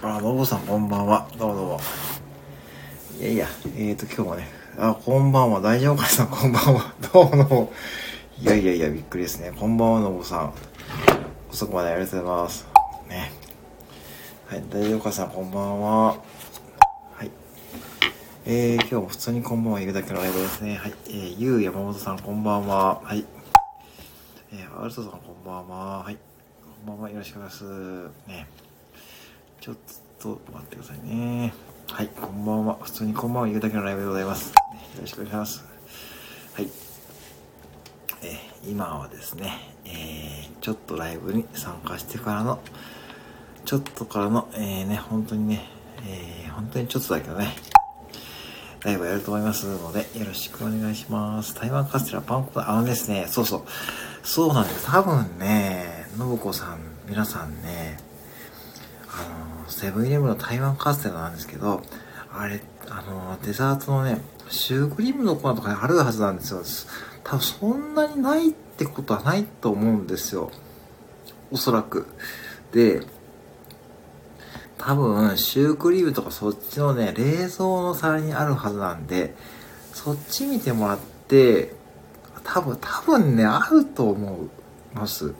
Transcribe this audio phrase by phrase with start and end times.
[0.00, 1.28] あ、のぼさんこんばんは。
[1.36, 1.80] どうもどうも。
[3.20, 5.60] いやいや、えーと、今日もね、あ、こんばんは。
[5.60, 6.94] 大丈夫かさん、こんばんは。
[7.12, 7.72] どうもどうも。
[8.40, 9.50] いやいやいや、びっくりですね。
[9.58, 10.52] こんばんは、のぼさん。
[11.50, 12.66] 遅くまでありがとうございます。
[13.08, 13.32] ね。
[14.46, 16.06] はい、大丈夫かさん、こんばんは。
[16.12, 16.16] は
[17.24, 17.30] い。
[18.46, 20.76] えー、今日も普通にこんばんは言うだけのライブですね。
[20.76, 20.94] はい。
[21.08, 23.00] えー、ゆう山本さん、こんばんは。
[23.02, 23.26] はい。
[24.52, 26.04] えー、アルトさん、こんばんは。
[26.04, 26.16] はい。
[26.86, 27.10] こんばんは。
[27.10, 28.28] よろしくお願いします。
[28.28, 28.46] ね。
[29.68, 29.76] ちょっ
[30.18, 31.52] と待ってくださいね。
[31.90, 32.78] はい、こんばんは。
[32.80, 34.48] 普通にこんばんは言うだけのライブでございます。
[34.48, 34.54] よ
[35.02, 35.62] ろしくお願いします。
[36.54, 36.70] はい。
[38.22, 39.52] えー今はですね、
[39.84, 42.60] えーちょっとライブに参加してからの、
[43.66, 45.68] ちょっとからの、えーね、本当にね、
[46.08, 47.54] えー本当にちょっとだけどね、
[48.84, 51.54] ライブやると思いますので、よろしくお願いします。
[51.54, 53.62] 台湾カステラパン粉あのですね、そうそう。
[54.22, 54.86] そうなんです。
[54.86, 58.07] 多分ね、信子さん、皆さんね、
[59.68, 61.82] セブンイレブンの台湾カステラなんですけど、
[62.32, 66.62] あれ、あの、デザートのね、シュークリームの粉とかにあるはずなんですよ。
[67.24, 70.50] 多分そんなにないってことはないと思うんですよ。
[71.50, 72.06] おそらく。
[72.72, 73.02] で、
[74.78, 79.34] 多分、シュークリームとかそっちのね、冷蔵の皿にあるはずなんで、
[79.92, 81.74] そっち見てもらって、
[82.44, 84.48] 多分、多分ね、あると思
[84.94, 85.34] います。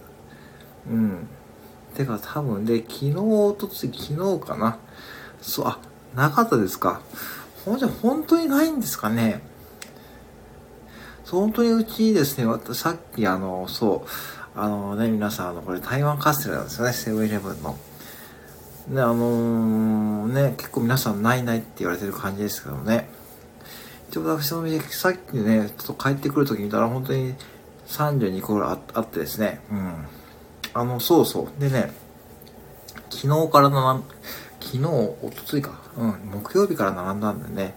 [0.91, 1.29] うん。
[1.99, 4.79] てか多分で、昨日、おとつい、昨日かな。
[5.43, 5.79] そう、あ、
[6.15, 7.01] なかったですか。
[7.65, 9.43] ほんじゃ、本当にないんですかね。
[11.29, 17.77] 本当にうちですね、私さっきあの、そう、あのね、皆さん、あの、これ台湾カステラなんですよね、セブンイレブンの。
[18.87, 23.11] ね、あのーね、結構皆さんないないって言われてる感じですけどね。
[24.09, 27.35] 一応私の店、さっきね、ちょっと帰ってくるとき見たら本当に
[27.89, 29.61] 32個ぐらいあってですね。
[29.71, 30.18] うん。
[30.79, 31.61] あの、そうそう。
[31.61, 31.93] でね、
[33.11, 34.05] 昨日から並ん、
[34.61, 35.81] 昨日、おとついか。
[35.97, 37.75] うん、木曜日から並んだんでね。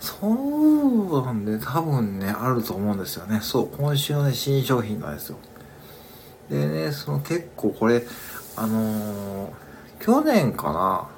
[0.00, 3.40] そうなんで、多分ね、あると思うんですよね。
[3.40, 5.38] そう、今週のね、新商品なんですよ。
[6.50, 8.02] でね、その結構これ、
[8.56, 9.52] あのー
[10.00, 11.08] 去年か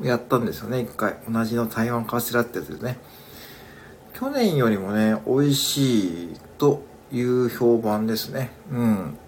[0.00, 1.18] な、やったんですよね、一回。
[1.28, 2.98] 同じの台湾カステラってやつですね。
[4.14, 8.50] 去年よりもね、美味しいという評判ですね。
[8.72, 9.18] うん。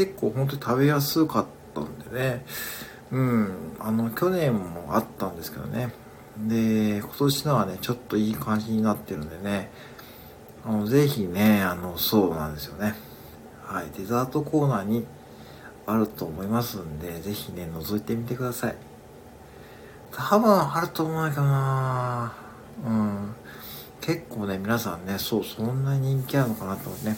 [0.00, 2.46] 結構本当に食べやすかったんでね。
[3.10, 3.76] うん。
[3.78, 5.92] あの、去年もあったんですけどね。
[6.38, 9.70] で、今年のはね、ちょっといい感じになってるんでね。
[10.64, 12.94] あの、ぜひね、あの、そうなんですよね。
[13.62, 13.90] はい。
[13.94, 15.06] デザートコーナーに
[15.86, 18.76] あると思いますんで、ぜひね、覗いてみてください。
[20.12, 22.32] 多分あると思うんだけどな
[22.86, 23.34] うん。
[24.00, 27.16] 結構ね、皆さんね、そう、そんな人気あるのかなと思ってね。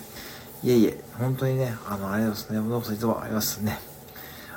[0.65, 2.57] いえいえ、本当にね、あの、ありがとうございますね。
[2.57, 3.79] どうもいつもありますね。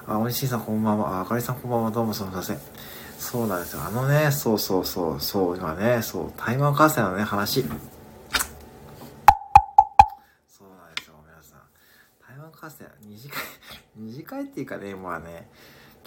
[0.07, 1.17] あ、おいしいさんこんばんは。
[1.17, 1.91] あ、あかりさんこんばんは。
[1.91, 2.59] どうもすみません。
[3.19, 3.83] そうなんですよ。
[3.83, 7.61] あのね、そうそうそう、そう、今ね、そう、台湾カステラのね、話。
[7.61, 7.79] そうなん
[10.95, 11.59] ですよ、皆さん。
[12.25, 13.43] 台湾カステラ、二次会、
[13.97, 15.49] 二次会っていうかね、まあね、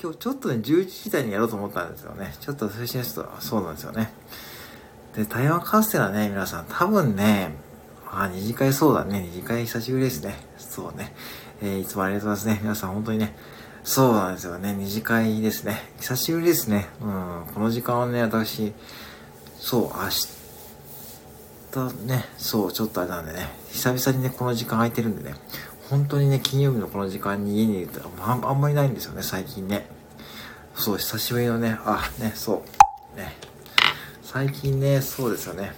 [0.01, 2.35] 今日ちょっとね、11時台にやろうと思ったんですよね。
[2.41, 4.13] ちょっと推進ちょっと、そうなんですよね。
[5.15, 7.68] で、台湾カステラね、皆さん、多分ね、
[8.11, 9.23] あ、二次会そうだね。
[9.23, 10.37] 二次会久しぶりですね。
[10.59, 11.13] そうね。
[11.61, 12.61] えーいつもありがとうございますね。
[12.63, 13.35] 皆さん本当にね、
[13.85, 14.75] そうなんですよね。
[14.75, 15.83] 二次会ですね。
[16.01, 16.89] 久しぶりですね。
[17.01, 17.45] うん。
[17.55, 18.73] この時間はね、私、
[19.59, 20.39] そう、明日
[22.07, 25.37] ね、そう、ちょっとあれなんでね、久々にね、この時間空いてるんでね、
[25.91, 29.87] 本当にね、金曜日のこの時間に家にいるとああんまりないんですよね、最近ね。
[30.75, 32.63] そう、久しぶりのね、あ、ね、そ
[33.15, 33.37] う、ね。
[34.23, 35.73] 最近ね、そうですよね。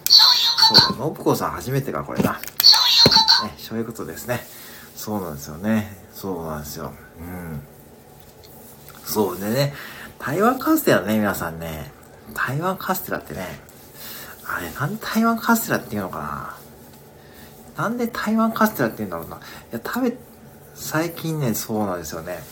[0.74, 2.32] そう、のぶこさん初めてか、これな。
[2.32, 2.38] ね、
[3.58, 4.40] そういうことですね。
[4.94, 5.96] そうなんですよね。
[6.12, 6.92] そうなんですよ。
[7.18, 7.62] うん。
[9.04, 9.74] そうでね、
[10.18, 11.90] 台湾カステラね、皆さんね、
[12.34, 13.60] 台湾カステラってね、
[14.44, 16.56] あれ、なんで台湾カステラっていうのか
[17.76, 19.36] ななんで台湾カステラって言うんだろうな。
[19.36, 19.40] い
[19.72, 20.16] や、食べ、
[20.74, 22.42] 最近ね、そうなんですよね。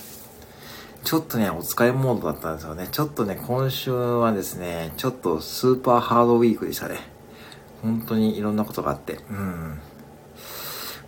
[1.04, 2.88] ちょっとね、お疲れモードだったんですよね。
[2.90, 7.17] ちょっとね、今週はですね、ちょっと super hard week でしたね。
[7.82, 9.18] 本当にいろんなことがあって。
[9.30, 9.78] うん。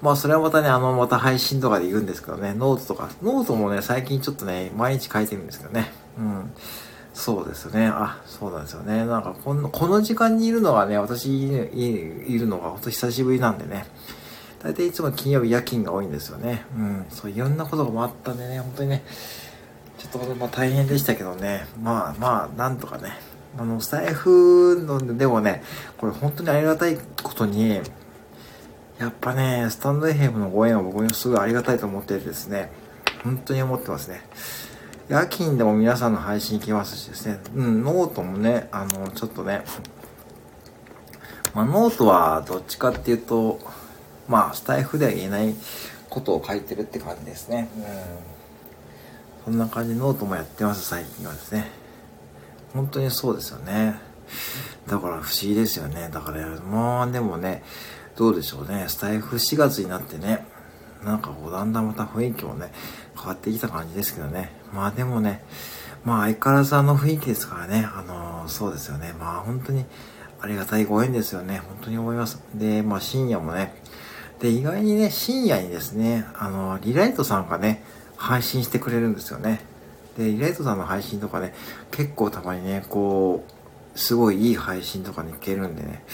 [0.03, 5.93] まあそれはまたね、あの、また配信とかで言うんですけどね、ノートとか、ノートもね、最近ちょっとね、毎日書いてるんですけどね。
[6.19, 6.53] うん。
[7.13, 7.87] そうですね。
[7.87, 9.05] あ、そうなんですよね。
[9.05, 13.87] なんかこの、この時間にいるのがね、私いるのが本当久しぶりなんでね。
[14.63, 16.65] 大体いつも金曜日夜勤が多いんですよね。
[16.77, 17.07] うん。
[17.11, 19.03] そういろんなことがあったんでね、本当にね、
[19.99, 21.67] ちょっとまあ大変でしたけどね。
[21.83, 23.19] まあまあ、なんとかね。
[23.59, 25.63] あの、スタイフの、でもね、
[25.99, 27.81] これ本当にありがたいことに、
[28.99, 32.71] やっぱね、スタンド FM のご縁は僕にすごいありがたいと思っててですね、
[33.25, 34.23] 本当に思ってますね。
[35.09, 39.63] 夜勤でも皆さんの配信行きますしですね、うん、ノートもね、あの、ちょっとね、
[41.53, 43.59] まあ、ノートはどっちかっていうと、
[44.29, 45.55] まあ、スタイフでは言えない
[46.09, 47.69] ことを書いてるって感じですね。
[49.49, 49.53] うん。
[49.53, 51.80] そんな感じでノートもやってます、最近はですね。
[52.73, 54.01] 本当にそうですよね。
[54.87, 56.09] だから不思議ですよね。
[56.13, 57.63] だから、まあでもね、
[58.17, 58.85] どうでしょうね。
[58.89, 60.47] スタイフ4月になってね、
[61.05, 62.73] なんかこうだんだんまた雰囲気もね、
[63.17, 64.53] 変わってきた感じですけどね。
[64.73, 65.43] まあでもね、
[66.05, 69.15] まあ相変わらずあの雰囲気ですからね、あのー、そうですよね。
[69.19, 69.85] まあ本当に
[70.41, 71.59] ありがたいご縁ですよね。
[71.59, 72.43] 本当に思います。
[72.55, 73.75] で、まあ深夜もね、
[74.41, 77.85] で、意外にね、深夜にですね、あのー、リライトさんがね、
[78.17, 79.70] 配信してくれるんですよね。
[80.21, 81.55] で、リライトさんの配信とかね、
[81.91, 83.45] 結構たまにね、こ
[83.95, 86.05] う、すごいいい配信とかに行けるんでね、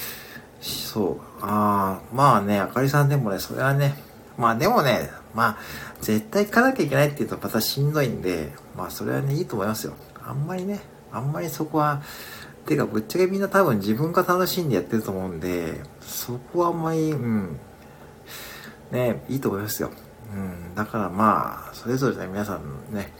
[0.61, 1.21] そう。
[1.43, 3.95] ああ、まあね、あかりさんでもね、それはね、
[4.39, 5.59] まあでもね、まあ、
[6.01, 9.95] 絶対行かなきゃいけないって言うとまたしんどいんで、まあそれはね、いいと思いますよ。
[10.25, 10.81] あんまりね、
[11.13, 12.03] あんまりそこは、
[12.67, 17.59] てかぶっちゃけみんな多分自分が楽しんでやってると思うんで、そこはあんまり、うん、
[18.91, 19.91] ね、いいと思いますよ。
[20.33, 23.13] うん、だからまあ、それぞれね、皆さんね、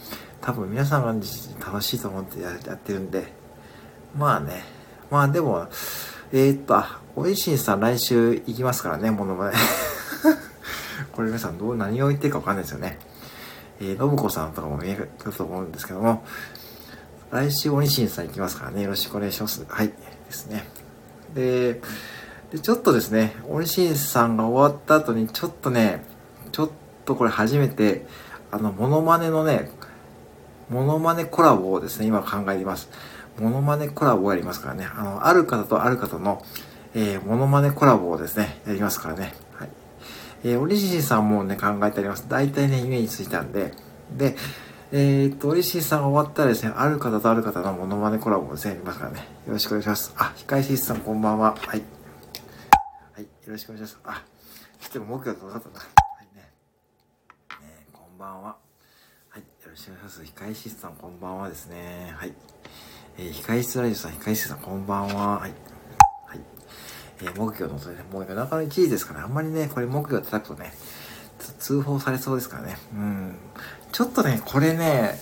[0.47, 3.33] 多分皆さんが楽しいと思ってやってるんで、
[4.17, 4.63] まあね、
[5.11, 5.67] まあでも、
[6.33, 9.57] えー、っと、あ、おいしんさん来週行きますからね、ものまね。
[11.11, 13.01] これ皆さんどう、何を言ってるかわかんないですよね。
[13.81, 16.25] えー、信子さんとかも見えると思うんですけども、
[17.33, 19.67] 来週おにしんさん行きますからね、よろしくお願いします。
[19.69, 19.89] はい。
[19.89, 19.95] で
[20.31, 20.65] すね。
[21.35, 21.81] で、
[22.53, 26.05] でちょっとですね、おにしんさんが終わった後に、ちょっとね、
[26.53, 26.71] ちょっ
[27.05, 28.07] とこれ初めて、
[28.53, 29.73] あの、モノマネのね、
[30.69, 32.89] モノマネコラボをですね、今考えています。
[33.39, 34.87] モノマネコラボをやりますからね。
[34.87, 36.43] あの、ある方とある方の、
[36.95, 39.35] えー、モノマネコラボをですね、やりますからね。
[39.55, 39.69] はい。
[40.45, 42.29] えー、オリジンさんもね、考えてあります。
[42.29, 43.75] 大体ね、イメージついたんで。
[44.17, 44.37] で、
[44.93, 49.19] えー、っと、オリジンさんが終わったらですね、ある方とある方のモノマネコラボをですね、やりますからね。
[49.47, 50.15] よろしくお願いします。
[50.17, 51.55] あ、控えシスさんこんばんは。
[51.57, 51.83] はい。
[53.13, 54.21] はい、よろしくお願いします。
[54.21, 54.23] あ、
[54.81, 55.81] ちょっと目標と分かったんだ。
[55.81, 55.87] は
[56.23, 56.51] いね。
[57.61, 58.66] ねこんばんは。
[59.77, 60.23] はい、よろしくお願います。
[60.23, 62.15] 控えシスさんこんばんはですね。
[62.17, 62.33] はい。
[63.19, 65.39] えー、控室ライジさん、控室さん、こんばんは。
[65.39, 65.51] はい。
[66.25, 66.41] はい。
[67.21, 70.73] えー、木魚の音でね、もう夜中の1時ですから、あんまりね、これ木魚叩くとね、
[71.59, 72.79] 通報されそうですからね。
[72.95, 73.37] うん。
[73.93, 75.21] ちょっとね、これね、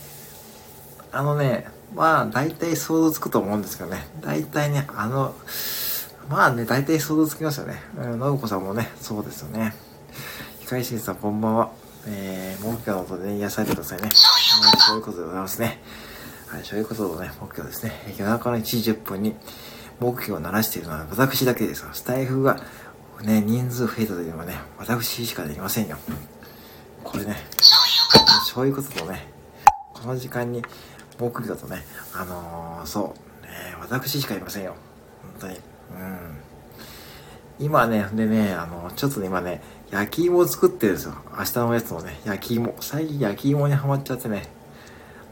[1.10, 4.06] あのね、まあ、大体想像つくと思うんですけどね。
[4.20, 5.34] 大体ね、あの、
[6.28, 7.82] まあね、大体想像つきますよね。
[7.98, 9.74] うん、信子さんもね、そうですよね。
[10.66, 11.72] 控室さん、こんばんは。
[12.06, 14.10] えー、木魚の音でね、癒されてくださいね。
[14.78, 15.80] そういうことでございますね。
[16.48, 17.92] はい、そういうことをね、目標ですね。
[18.18, 19.34] 夜中の1時10分に
[20.00, 22.60] 目標を鳴らしているのは私だけですが、スタイフが
[23.22, 25.96] ね、人数増えた時はね、私しかできませんよ。
[27.02, 27.36] これね、
[28.44, 29.26] そういうこととね、
[29.92, 30.62] この時間に
[31.18, 31.82] 目標とね、
[32.12, 34.74] あのー、そう、ね、私しかいませんよ。
[35.22, 35.54] 本当に。
[35.54, 35.58] う
[36.02, 36.44] ん。
[37.58, 39.62] 今ね、でね、あの、ちょっと、今ね、
[39.94, 41.14] 焼き芋を作ってるんですよ。
[41.38, 42.74] 明日のやつもね、焼き芋。
[42.80, 44.42] 最近焼き芋にハマっちゃってね、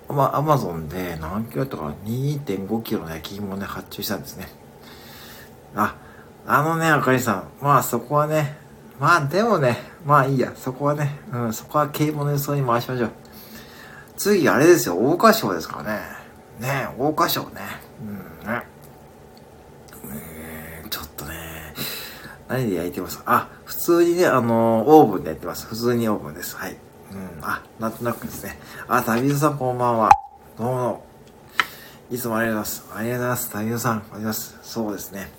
[0.08, 4.46] まあ、アマゾンで何キロとか2.5キロの焼き芋をね、発注したんですね。
[5.74, 5.96] あ、
[6.46, 7.48] あのね、あかりさん。
[7.60, 8.56] まあそこはね、
[9.00, 13.10] まあでもね、まあいいや、そこはね、うん、そこは啓蒙の予想に回しましょう。
[14.16, 16.00] 次、あれですよ、桜花賞ですからね。
[16.60, 17.60] ね桜花賞ね。
[18.00, 18.62] うん、ね。
[20.04, 21.32] えー、ちょっとね、
[22.52, 25.66] 何で焼いてますあ、普通にね、あのー、オーブンでやってます。
[25.66, 26.54] 普通にオーブンです。
[26.54, 26.72] はい。
[26.72, 28.58] うん、あ、なんとなくですね。
[28.88, 30.10] あ、旅人さんこんばんは。
[30.58, 31.04] どうも。
[32.10, 32.94] いつもありがとうございます。
[32.94, 33.50] ありがとうございます。
[33.50, 34.58] 旅人さん、ありがとうございます。
[34.62, 35.30] そうですね。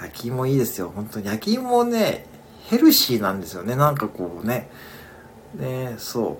[0.00, 0.90] 焼き芋いいですよ。
[0.94, 1.26] 本当に。
[1.26, 2.24] 焼き芋ね、
[2.62, 3.76] ヘルシーなんですよね。
[3.76, 4.70] なんかこうね。
[5.54, 6.38] ね、そ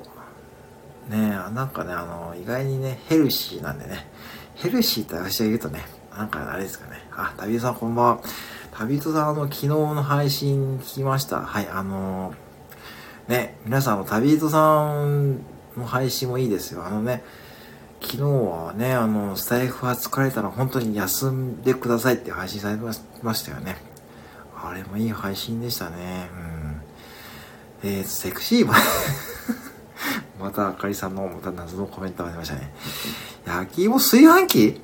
[1.07, 1.13] う。
[1.15, 4.09] ねなんかね、あの、意外にね、ヘルシーなんでね。
[4.55, 5.85] ヘルシーって私が言うとね、
[6.17, 7.07] なんかあれですかね。
[7.15, 8.23] あ、旅人さんこんばんは。
[8.77, 11.43] 旅人さん、あの、昨日の配信聞きました。
[11.43, 12.45] はい、あのー
[13.29, 15.39] ね、皆さんの旅人さん
[15.77, 16.85] の配信もいいですよ。
[16.85, 17.23] あのね、
[18.03, 22.83] 昨日はね、あの、スタイフは疲れたら本当に休んでくださいって配信されて
[23.23, 23.77] ましたよね。
[24.57, 26.29] あれもいい配信でしたね。
[27.83, 27.91] うん。
[27.91, 28.75] えー、セクシーバ
[30.41, 32.75] またあかりさんのまた謎のコメントが出ましたね。
[33.47, 34.81] 焼き芋炊飯器？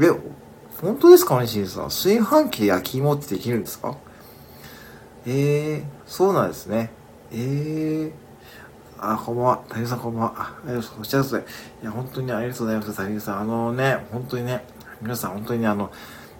[0.00, 0.10] え、
[0.80, 1.84] 本当ですかね、しんさん？
[1.86, 3.96] 炊飯器で焼き芋ってできるんですか？
[5.26, 6.90] えー、そうなんですね。
[7.32, 8.12] えー、
[8.98, 9.64] あ、こんばんは。
[9.68, 10.34] タミさんこんばんは。
[10.36, 11.36] あ、ありがとうございます。
[11.36, 13.40] いや、本当にありがとうございます、タミさん。
[13.40, 14.64] あのね、本当にね、
[15.02, 15.90] 皆さん本当にね、あの、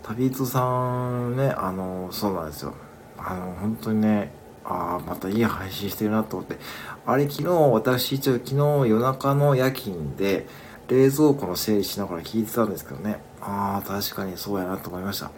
[0.04, 2.75] 旅人さんね、あの、そうなんですよ。
[3.18, 4.33] あの、本当にね、
[4.64, 6.59] ああ、またいい配信してるなと思って。
[7.04, 8.54] あれ、昨日、私一応昨日
[8.88, 10.47] 夜中の夜勤で、
[10.87, 13.21] 冷蔵庫の整理しながら聞いてたんですけどね。
[13.40, 15.30] ああ、確かにそうやなと思いました。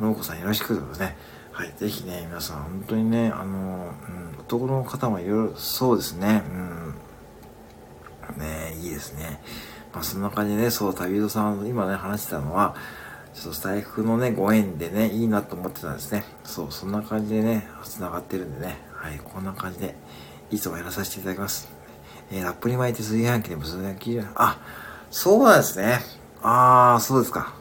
[0.00, 0.04] うん。
[0.06, 1.16] のうこさんよろしくですね。
[1.52, 1.72] はい。
[1.76, 3.92] ぜひね、皆さん、本当にね、あの、
[4.34, 6.42] うん、男の方もいろいろ、そうですね。
[6.50, 6.56] う
[8.36, 8.38] ん。
[8.38, 9.40] ねいいですね。
[9.92, 12.76] まあ、そんな感じでね、そう、旅人さん、今ね、話してたのは、
[13.34, 16.24] ちょっとスタイフのね、ご縁でね、いいなと思ってたんですね。
[16.44, 18.76] そう、そんな感じでね、繋がってるんでね。
[18.92, 19.96] はい、こんな感じで、
[20.50, 21.68] いつもやらさせていただきます。
[22.30, 24.58] えー、ラップに巻いて炊飯器でも炊飯器あ、
[25.10, 26.00] そうなんですね。
[26.42, 27.54] あー、そうですか。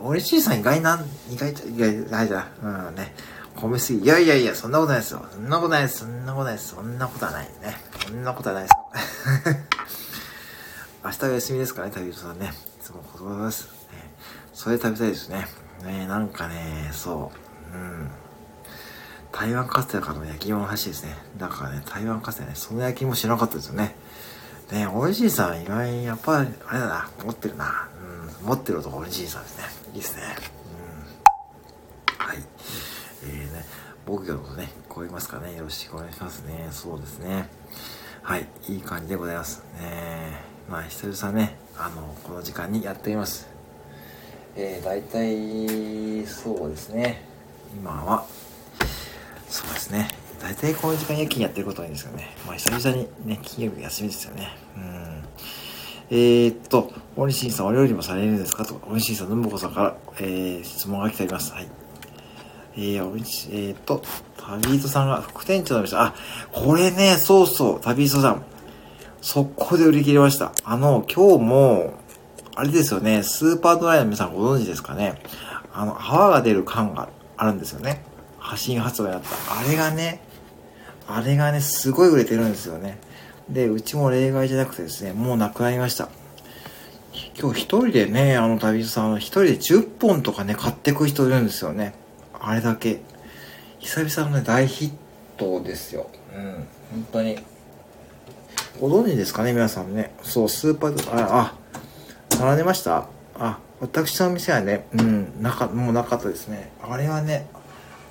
[0.00, 2.88] 俺しいさん意外な、意外と、意外、ないじゃん。
[2.88, 3.14] うんね。
[3.56, 4.00] 褒めすぎ。
[4.00, 5.24] いやいやいや、そんなことないですよ。
[5.32, 5.98] そんなことないです。
[6.00, 6.68] そんなことないです。
[6.74, 7.76] そんなことはないね。
[8.06, 8.74] そんなことはないです。
[11.04, 12.52] 明日が休みですかね、旅人さんね。
[12.80, 13.64] いつも言葉です。
[13.64, 14.14] ね、
[14.52, 15.46] それ食べたいですね。
[15.84, 17.30] ねなんかね、そ
[17.74, 17.76] う。
[17.76, 18.10] うん。
[19.32, 21.16] 台湾カステラからの焼き芋の話ですね。
[21.36, 23.96] だからね、台湾カステラね、その焼き芋知らなかったですよね。
[24.72, 27.88] ね美味しいさん、意外、やっぱり、あれだな、持ってるな。
[28.42, 29.64] うん、持ってる男美味しいさんですね。
[29.94, 30.22] いいですね。
[32.18, 32.26] うん。
[32.26, 32.38] はい。
[33.24, 33.64] えーね、
[34.06, 35.56] 僕業とね、こう言いますかね。
[35.56, 36.68] よろしくお願いしますね。
[36.70, 37.48] そうですね。
[38.22, 39.62] はい、いい感じでございます。
[39.78, 43.46] ねまあ、久々ね、あの、この時間にやっております。
[44.56, 47.22] えー、大体、そうですね。
[47.74, 48.26] 今は、
[49.48, 50.08] そうですね。
[50.44, 52.28] 大体この時間夜勤やってることはいいんですよね。
[52.46, 54.48] まあ久々にね、金曜日休みですよね。
[54.76, 55.24] うん。
[56.10, 58.66] えー、っと、大西さんお料理もされるんですか？
[58.66, 61.52] と、大西さん、ぬんぼこさんから、えー、質問が来ております。
[61.54, 61.68] はい。
[62.76, 64.02] えー、おいし、えー、っと、
[64.36, 66.14] 旅人さんが副店長の店、あ、
[66.52, 68.44] これね、そうそう、旅人さん。
[69.22, 70.52] 速攻で売り切れました。
[70.64, 71.94] あの、今日も、
[72.54, 75.22] あれですよね、スーパードライの皆さんご存知ですかね？
[75.72, 77.08] あの、泡が出る缶が
[77.38, 78.04] あるんですよね。
[78.56, 79.58] 新発売だった。
[79.58, 80.20] あれがね、
[81.06, 82.98] あれがね、すごい売れてるんですよね。
[83.48, 86.08] で、うちも例外じゃなくてですね、もうなくなりました。
[87.38, 91.94] 今日一人でね、あの旅人さん、一人で10本とかね、買ってく人いるんですよね。
[92.32, 93.00] あれだけ。
[93.78, 94.92] 久々のね、大ヒッ
[95.36, 96.08] トですよ。
[96.34, 96.42] うん、
[96.92, 97.38] 本当に。
[98.80, 100.14] ご存知ですかね、皆さんね。
[100.22, 101.54] そう、スーパーで、あ、
[102.32, 103.08] あ、並んでました
[103.38, 106.72] あ、私の店はね、うん、なか、もうなかったですね。
[106.82, 107.46] あれはね、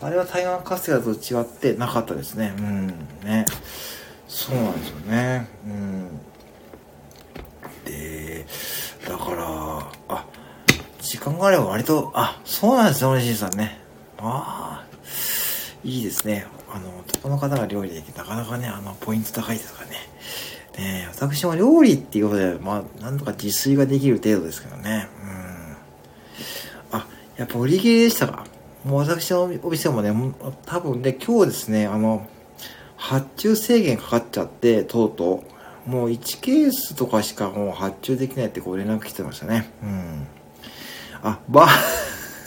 [0.03, 2.53] あれは台湾カステラと違ってなかったですね。
[2.57, 2.87] うん、
[3.23, 3.45] ね。
[4.27, 5.47] そうなんですよね。
[5.65, 6.19] うん。
[7.85, 8.45] で、
[9.07, 10.25] だから、あ、
[10.99, 13.79] 時間があれば割と、あ、そうなんですよ、おじいさんね。
[14.17, 14.85] ああ、
[15.85, 16.47] いいですね。
[16.69, 19.97] あの、男の方が料理できて、なかなかね、あの、ポイント高いですからね。
[20.77, 25.07] ね私も料理っていうことで、まあ、なんとか自炊ができる程度ですけどね。
[26.91, 26.97] うん。
[26.99, 27.07] あ、
[27.37, 28.52] やっぱ売り切れでしたか？
[28.85, 30.13] もう私のお店もね、
[30.65, 32.27] 多分ね、今日ですね、あの、
[32.97, 35.43] 発注制限かかっちゃって、とうと
[35.87, 35.89] う。
[35.89, 39.69] もう1ケースとかしかもう発注できないってご連絡来てましたね。
[39.83, 40.27] うん。
[41.21, 41.69] あ、バー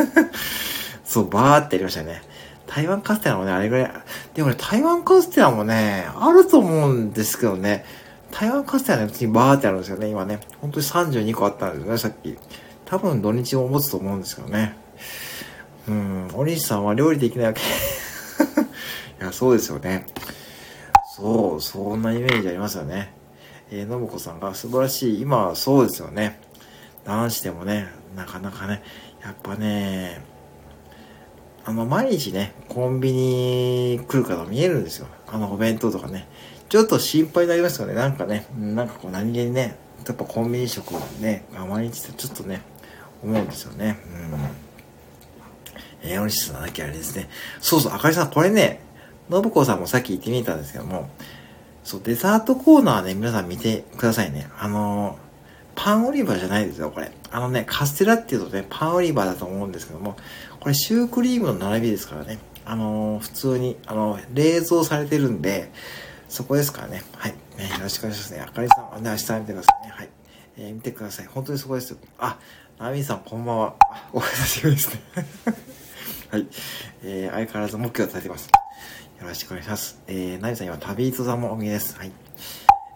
[1.04, 2.22] そう、バーってやりましたね。
[2.66, 3.92] 台湾カステラもね、あれぐらい。
[4.34, 7.84] でもね、台湾カステラもね、あると思うんですけどね、
[8.30, 10.40] 台湾カステラね、別にバーってあるんですよね、今ね。
[10.60, 12.36] 本当に32個あったんですよね、さっき。
[12.84, 14.76] 多分土日も持つと思うんですけどね。
[15.88, 17.60] うん、お兄さんは料理できないわけ。
[19.20, 20.06] いや、そうですよね。
[21.16, 23.12] そう、そんなイメージありますよね。
[23.70, 25.20] えー、信子さんが素晴らしい。
[25.20, 26.40] 今はそうですよね。
[27.04, 28.82] 男子でもね、なかなかね、
[29.22, 30.22] やっぱね、
[31.64, 35.06] あの、毎日ね、コンビニ来る方見えるんですよ。
[35.26, 36.28] あの、お弁当とかね。
[36.68, 37.94] ちょっと心配になりますよね。
[37.94, 39.76] なんかね、なんかこう何気にね、
[40.06, 42.62] やっぱコンビニ食をね、毎日ってちょっとね、
[43.22, 43.98] 思うんですよね。
[44.30, 44.65] うん。
[46.02, 47.28] えー、お西さんだけあれですね。
[47.60, 48.80] そうそう、あかりさん、これね、
[49.30, 51.08] 信子さんもさっき言ってみたんですけども、
[51.84, 54.48] そう、デザートコーナーね、皆さん見てくださいね。
[54.58, 55.16] あのー、
[55.74, 57.12] パンオリバーじゃないですよ、これ。
[57.30, 60.16] あのね、カステラっていうとね、パンオリバーだと思うんですけども、
[60.60, 62.38] これシュークリームの並びですからね。
[62.64, 65.70] あのー、普通に、あの、冷蔵されてるんで、
[66.28, 67.02] そこですからね。
[67.14, 67.34] はい。
[67.56, 68.44] ね、よろしくお願いしますね。
[68.46, 69.92] あかりさん、ね、明日見てくださいね。
[69.94, 70.08] はい。
[70.58, 71.26] えー、見てください。
[71.26, 71.98] 本当にすごいですよ。
[72.18, 72.38] あ、
[72.78, 73.74] ナミさん、こんばんは。
[74.12, 75.00] お久しぶりですね。
[76.36, 76.46] はい。
[77.02, 78.50] えー、相変わらず目標されています。
[79.20, 80.02] よろしくお願いします。
[80.06, 81.96] えー、ナミさん、今、旅人さんもお見えです。
[81.96, 82.12] はい。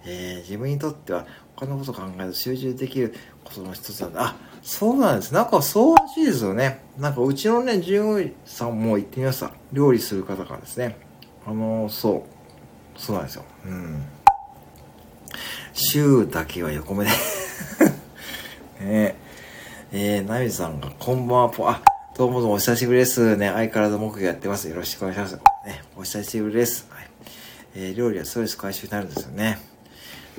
[0.04, 4.22] えー、自分にとっては、他のことを考えると集中できることの一つなんだ。
[4.26, 5.32] あ、そうなんです。
[5.32, 6.84] なんかそうらしいですよね。
[6.98, 9.52] なんかうちのね、従業員さんも行ってみました。
[9.72, 10.98] 料理する方からですね。
[11.46, 12.26] あのー、そ
[12.98, 13.00] う。
[13.00, 13.44] そうなんですよ。
[13.64, 14.02] うん。
[15.72, 17.10] 週だけは横目で
[18.84, 19.16] ね
[19.92, 21.80] えー、ナミさんが、こんばんは、ぽ、あ、
[22.20, 23.34] どうもどうもお久しぶりです。
[23.38, 24.68] ね、相変わらず木魚やってます。
[24.68, 25.36] よろしくお願いします。
[25.64, 26.86] ね、お久しぶりです。
[26.90, 27.08] はい。
[27.74, 29.58] えー、料理はストレス回収になるんですよね。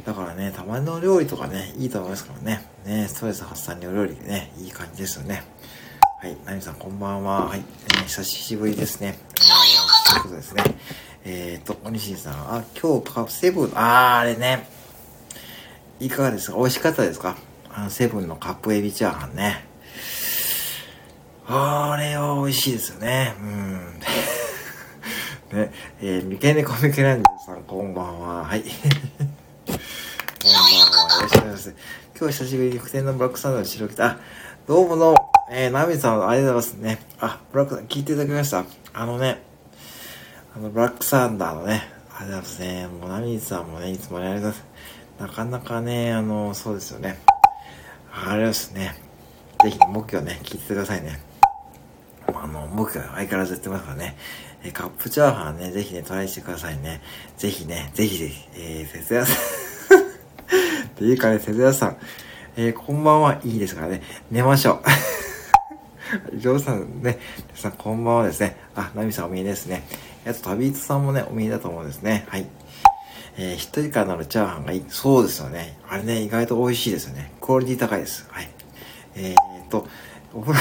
[0.06, 2.64] だからね、たまの料理とかね、いいと思いますからね。
[2.86, 5.42] ね、ストレス発散にお料理ね、いい感じですよね。
[6.22, 7.48] はい、ナミさんこんばんは。
[7.48, 9.18] はい、えー、久しぶりですね。
[9.34, 10.64] えー、ということですね。
[11.26, 14.70] えっ、と、おにしんさん、あ、今日カセブン、あー、あれね。
[16.00, 16.58] いかがですか？
[16.58, 17.38] 美味しかったですか？
[17.74, 19.71] あの、セブンのカップエビチャーハンね。
[21.48, 23.36] あれは美味しいですよね。
[23.40, 24.00] うん。
[25.58, 28.46] ね、えー、三毛猫ミケランジさん、こんばんは。
[28.46, 28.62] はい。
[28.64, 28.72] こん
[29.68, 30.72] ばんは。
[30.72, 30.86] よ
[31.24, 31.76] ろしくお願いします。
[32.18, 34.06] 今日久しぶりに福天のブラックサンダーの白着た。
[34.06, 34.20] あ、
[34.68, 35.32] どうもどうも。
[35.50, 37.00] えー、ナミさん、ありがとうございますね。
[37.20, 38.64] あ、ブラックさん、聞いていただきました？
[38.94, 39.42] あのね、
[40.56, 41.84] あの、ブラックサンダーのね、
[42.18, 42.88] ありがとうございますね。
[42.88, 44.66] もう、ナミさんもね、いつもありがとうございます。
[45.20, 47.20] なかなかね、あの、そうですよね。
[48.14, 48.96] あれですね。
[49.64, 51.20] ぜひ、目標ね、聞いてくださいね。
[52.36, 54.16] あの、僕が相変わらずやってますからね。
[54.64, 57.02] えカップチャーハンね、ぜひね、トライしてくださいね。
[57.38, 60.00] ぜひね、ぜひぜひ、えー、節約さん
[60.86, 61.98] っていうかね、せずやさん、
[62.56, 64.84] えー、こんばんはいいですからね、寝ましょ
[66.34, 66.38] う。
[66.38, 67.18] ジョーさんね、
[67.56, 68.58] さんこんばんはですね。
[68.76, 69.84] あ、ナミさんお見えですね。
[70.28, 72.26] あと、旅人さんもね、お見えだと思うんですね。
[72.28, 72.46] はい。
[73.38, 74.86] えー、一人からなるチャーハンがいい。
[74.90, 75.78] そうですよね。
[75.90, 77.32] あれね、意外と美味しいですよね。
[77.42, 78.28] クオリティ高いです。
[78.30, 78.50] はい。
[79.16, 79.88] えー、っと、
[80.34, 80.60] お風呂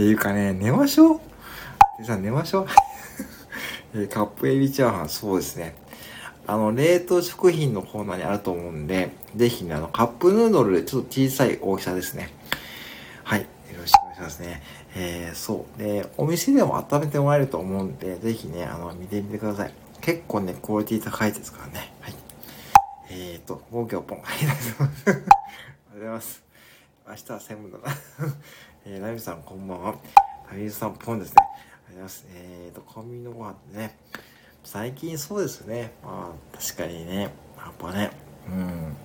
[0.00, 1.20] ていうかね、寝ましょ
[2.00, 2.04] う。
[2.06, 2.66] さん寝ましょう。
[4.04, 5.74] え、カップエビチャーハン、そうですね。
[6.46, 12.30] あの、冷凍食品のコーナーにあると思うんで、ぜひね、あの、カップヌードルでちょっと小さい大きさですね。
[13.24, 13.40] はい。
[13.40, 13.46] よ
[13.78, 14.62] ろしくお願いしますね。
[14.96, 15.78] えー、そう。
[15.78, 19.74] で、お店でも温めてもらえると思うんで、ぜひね、あの、見てみてください。
[20.00, 21.92] 結構ね、クオリティ高いですからね。
[22.00, 22.14] はい。
[23.10, 24.22] えーと、防御ポン。
[24.24, 26.49] ありがとうございますありがとうございます。
[27.10, 27.84] 明日は専門だな。
[28.86, 29.94] えー、ナミさんこんばんは。
[30.48, 31.34] タミさんポンですね。
[31.38, 32.26] ありがとうございます。
[32.32, 33.98] えーと、コンビニのご飯ね。
[34.62, 35.92] 最近そうですね。
[36.04, 37.28] まあ、確かにね、や
[37.68, 38.12] っぱね、
[38.48, 38.96] うん。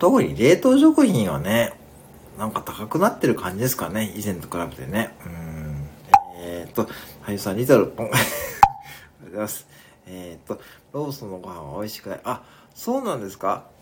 [0.00, 1.74] 特に冷凍食品はね、
[2.36, 4.12] なんか高くなってる感じですかね。
[4.16, 5.14] 以前と比べてね。
[5.24, 5.88] うん。
[6.38, 6.88] えー、と、
[7.22, 8.06] 俳優さん、リトルポン。
[8.10, 8.28] ありがと
[9.20, 9.68] うございます。
[10.06, 10.60] えー、と、
[10.92, 12.20] ローソンのご飯は美味しくない。
[12.24, 12.42] あ、
[12.74, 13.72] そうなんですか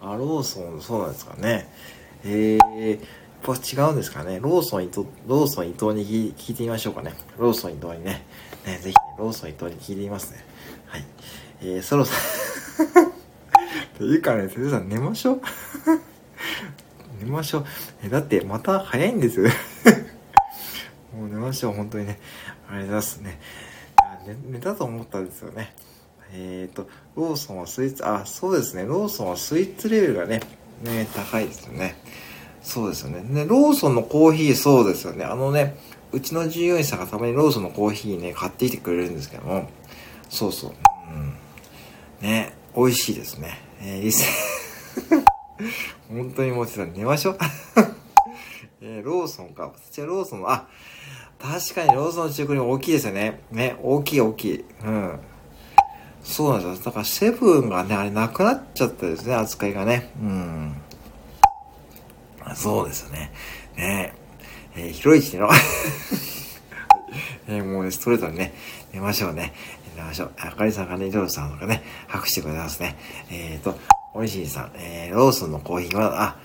[0.00, 1.68] あ、ローソン、そうなんですかね。
[2.24, 2.98] えー、やっ
[3.42, 4.38] ぱ違うんですかね。
[4.40, 7.14] ローソン伊藤、ローソン伊藤に聞いてみましょうかね。
[7.38, 8.24] ローソン伊藤にね。
[8.66, 10.44] ね、ぜひ、ローソン伊藤に聞いてみますね。
[10.86, 11.04] はい。
[11.62, 12.12] えー、そろそ
[12.94, 13.10] ろ
[13.98, 15.40] というかね、先生さん寝ましょう
[17.22, 17.66] 寝ましょう。
[18.04, 19.50] え、だってまた早いんですよ
[21.14, 22.18] もう寝ましょう、本当にね。
[22.68, 23.40] ありがとうございますね。
[24.26, 25.74] 寝寝たと思ったんですよね。
[26.32, 28.84] えっ、ー、と、ローソンはスイーツ、あ、そうですね。
[28.84, 30.40] ローソンはスイーツレベルがね、
[30.82, 31.96] ね、高いですよね。
[32.62, 33.22] そうですよね。
[33.22, 35.24] ね、ローソンのコーヒー、そうですよね。
[35.24, 35.76] あのね、
[36.12, 39.68] うちの従業員さんがたまにローソンのコーヒーね、買ってきてくれるんですけども、
[40.28, 40.72] そうそう。
[41.12, 41.34] うん。
[42.20, 43.58] ね、美味しいですね。
[43.80, 44.24] えー、いいっす。
[46.08, 47.38] 本当にもうちょっと寝ましょう。
[48.82, 49.72] えー、ローソンか。
[49.86, 50.68] そちらローソンの、あ、
[51.38, 53.40] 確かにローソンの中古に大きいですよね。
[53.50, 54.64] ね、大きい大きい。
[54.84, 55.20] うん。
[56.22, 56.84] そうなんですよ。
[56.84, 60.10] だからセブンがね、あれなくなっちゃったですね、扱いがね。
[60.20, 60.76] うん。
[62.54, 63.32] そうですよね。
[63.76, 64.14] ね
[64.76, 65.48] えー、広い位置の
[67.48, 68.54] えー、もうね、ストレートにね、
[68.92, 69.52] 寝ましょうね。
[69.96, 70.32] 寝ましょう。
[70.38, 72.96] あかりさんがね、ジョーさんとかね、拍手してくれますね。
[73.30, 73.76] えっ、ー、と、
[74.14, 76.36] おいしいさん、えー、ローソンのコーヒーは、あ、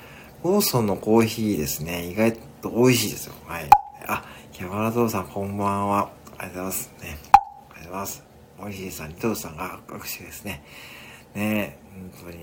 [0.44, 3.34] ローソンのコーヒーですね、意外と美味しいですよ。
[3.46, 3.70] はい。
[4.08, 4.24] あ、
[4.60, 6.10] 山田さん、こんばんは。
[6.38, 6.94] ありがとうございます。
[7.02, 7.04] ね。
[7.04, 8.25] ありがとうございます。
[8.60, 10.64] おいしいさん、リトルさんが拍手ですね。
[11.34, 11.78] ね
[12.22, 12.38] 本当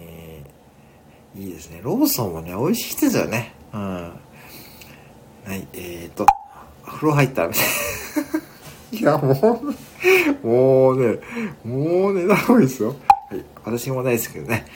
[1.40, 1.80] に、いいですね。
[1.82, 3.54] ローソンはね、美味しいですよね。
[3.72, 3.80] うん。
[3.80, 4.12] は
[5.48, 6.26] い、えーと、
[6.84, 7.50] 風呂入ったら、
[8.92, 9.60] いや、も
[10.42, 11.18] う、もうね、
[11.64, 12.94] もうね、だいですよ。
[13.30, 14.66] はい、私も大好きけどね。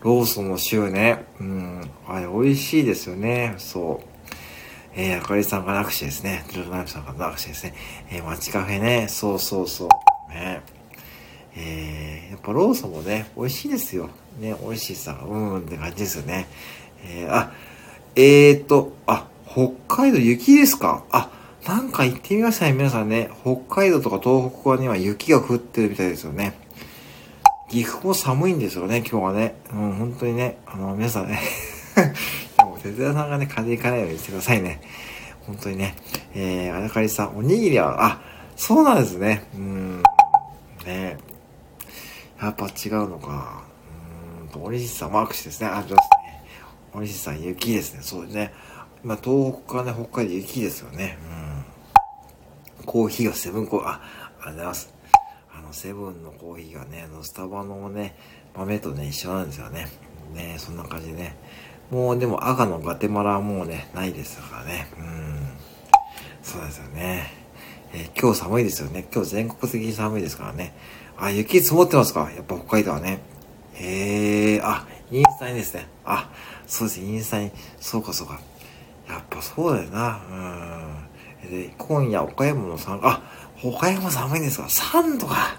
[0.00, 1.24] ローソンのシューね。
[1.40, 3.54] うん、あれ、美味しいですよね。
[3.58, 4.10] そう。
[4.94, 6.44] えー、あかりさんから握手ですね。
[6.48, 7.74] ジョジョナイフさんから握手ですね。
[8.10, 9.06] えー、街カフェね。
[9.08, 10.32] そうそうそう。
[10.32, 10.62] ね。
[11.56, 14.08] えー、やっぱローソンもね、美味しいですよ。
[14.40, 16.46] ね、美味しいさ、うんって感じですよね。
[17.04, 17.52] えー、あ、
[18.16, 21.04] えーと、あ、北海道雪ですか？
[21.10, 21.30] あ、
[21.66, 23.30] なんか行ってみましたね、皆さんね。
[23.42, 26.54] 北海道とか東北側には雪が降ってるみたいですよね。
[27.68, 29.54] 岐阜も寒いんですよね、今日はね。
[29.72, 31.40] うん、本当にね、あの、皆さんね
[32.58, 34.80] もう、哲也さんがね、風邪ひかないようにしてくださいね。
[35.46, 35.94] 本当にね。
[36.34, 38.20] えー、あやかりさん、おにぎりは、あ、
[38.56, 39.44] そうなんですね。
[39.54, 40.02] うん、
[40.86, 41.16] ね
[42.40, 43.62] やっぱ違うのか。
[44.42, 45.68] うんと、おにしさん、マークシですね。
[45.68, 46.44] あ、そうですね。
[46.94, 48.00] おにしさん、雪ですね。
[48.02, 48.52] そうですね。
[49.02, 51.18] まあ、東北からね、北海道雪ですよね。
[52.78, 52.84] うん。
[52.86, 54.94] コーヒーがセブンコー、あ、ありがとうございます。
[55.54, 58.16] あの、セブンのコーヒーがね、あの、スタバのね、
[58.56, 59.88] 豆とね、一緒なんですよね。
[60.34, 61.36] ねそんな感じでね。
[61.90, 64.86] もうでも赤のガテマラはもうね、ないですからね。
[64.98, 65.48] うん。
[66.42, 67.32] そうですよね。
[67.92, 69.06] えー、今日寒いですよね。
[69.12, 70.74] 今日全国的に寒いですからね。
[71.20, 72.30] あ、雪積もってますか？
[72.34, 73.20] やっぱ北海道はね。
[73.74, 75.86] ええ、あ、インスタにですね。
[76.04, 76.30] あ、
[76.66, 77.50] そうです、インスタに。
[77.80, 78.40] そうかそうか。
[79.08, 80.20] やっぱそうだよな。
[81.42, 81.50] うん。
[81.50, 83.22] で、今夜岡山の3、あ、
[83.62, 85.56] 岡山寒いんですか ?3 度か。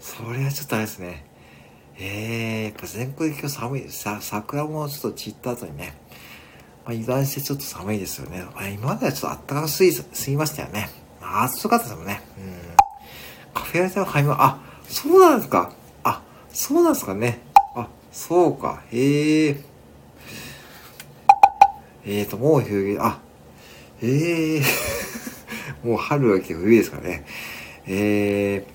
[0.00, 1.24] それはちょっとあれですね。
[1.98, 4.02] ええー、やっぱ全国的に寒いです。
[4.02, 5.94] さ、桜もちょっと散った後にね。
[6.84, 8.44] まあ、油断してちょっと寒いですよね。
[8.54, 10.90] まあ、今まではちょっと暖かすぎ、すぎましたよね。
[11.20, 12.20] 暑かったですもんね。
[12.38, 12.65] うん。
[13.56, 15.72] カフェラテの買い物、あ、そうなんですか。
[16.04, 17.40] あ、そうなんですかね。
[17.74, 18.82] あ、そうか。
[18.92, 19.56] へえ。
[22.04, 23.18] えーと、もう冬、あ、
[24.02, 24.62] ええー、
[25.88, 27.24] もう春が来て冬ですかね。
[27.86, 28.66] え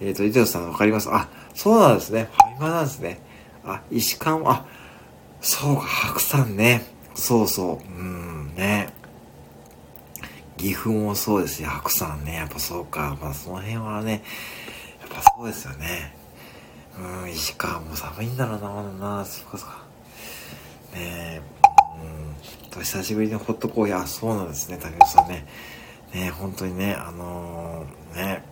[0.00, 2.28] ー、えーと、伊藤さんわかりますあ、そうなんですね。
[2.34, 3.20] ファイマなんですね。
[3.64, 4.66] あ、石川も、あ、
[5.40, 6.84] そうか、白山ね。
[7.14, 7.98] そうそう。
[7.98, 8.97] うん、ね。
[10.58, 11.70] 岐阜もそうですよ。
[11.70, 12.34] 白山ね。
[12.34, 13.16] やっぱそうか。
[13.22, 14.22] まあその辺はね、
[15.00, 16.14] やっぱそうですよね。
[17.22, 19.24] うん、石川も寒いんだろうな、まだな。
[19.24, 19.84] そっかそっか。
[20.92, 21.42] ねえ、
[22.64, 22.70] うん。
[22.70, 25.46] と久しぶりにホットコーヒー、あ、そうなんですね、竹内さんね。
[26.12, 28.42] ねえ本当にね、あのー、ね。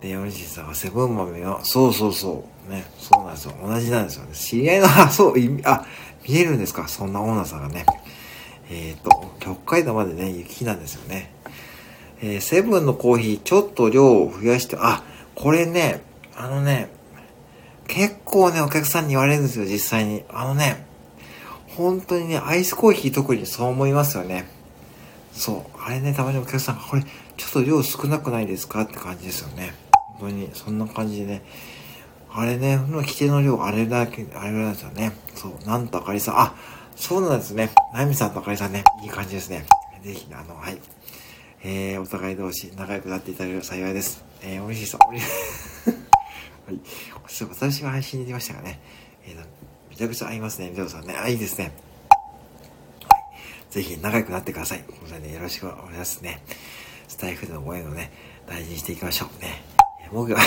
[0.00, 2.70] で、ヨニシさんがセブン豆は、そうそうそう。
[2.70, 3.54] ね、そうなんですよ。
[3.62, 4.34] 同じなんですよね。
[4.34, 5.84] 知り合いの、あ、そう、あ、
[6.28, 6.86] 見えるんですか？
[6.88, 7.84] そんなオーナーさんがね。
[8.70, 11.30] えっ、ー、と、北海道までね、雪なんですよね。
[12.20, 15.02] えー、セブンのコーヒー、ちょっと量を増やして、あ、
[15.34, 16.02] これね、
[16.36, 16.88] あのね、
[17.86, 20.24] 結構ね、お客さんに言われるんですよ、実際に。
[20.28, 20.86] あのね、
[21.76, 24.46] 本当にね、アイスコーヒー特にそう思いますよね。
[25.32, 25.80] そう。
[25.80, 29.74] あれね、たまにお客さんが、これ、ちょっと量少なくないですかって感じですよね。
[30.18, 31.42] 本当に、そんな感じでね。
[32.30, 35.12] あれね、の規定の量、あれだけ、あれなんですよね。
[35.34, 35.66] そう。
[35.66, 36.54] なんとあかりさん、あ、
[36.96, 37.70] そうなんですね。
[37.92, 39.66] ナミさんとあかりさんね、いい感じですね。
[40.02, 40.78] ぜひ、あの、はい。
[41.62, 44.24] えー、お互い同士仲良くなっていただける幸いです。
[44.42, 45.22] えー、おいしいさ、おいし
[45.88, 45.92] い。
[46.66, 46.80] はい。
[47.50, 48.80] 私が配信に出ましたがね。
[49.26, 49.36] えー、
[49.90, 51.14] めちゃくちゃ合いますね、みどさんね。
[51.16, 51.72] あ、いいですね。
[53.08, 53.72] はい。
[53.72, 54.84] ぜひ仲良くなってください。
[54.86, 56.42] こちらね、よろしくお願いしますね。
[57.08, 58.12] スタイフでのご縁をね、
[58.46, 59.42] 大事にしていきましょう。
[59.42, 59.62] ね。
[60.12, 60.40] 僕は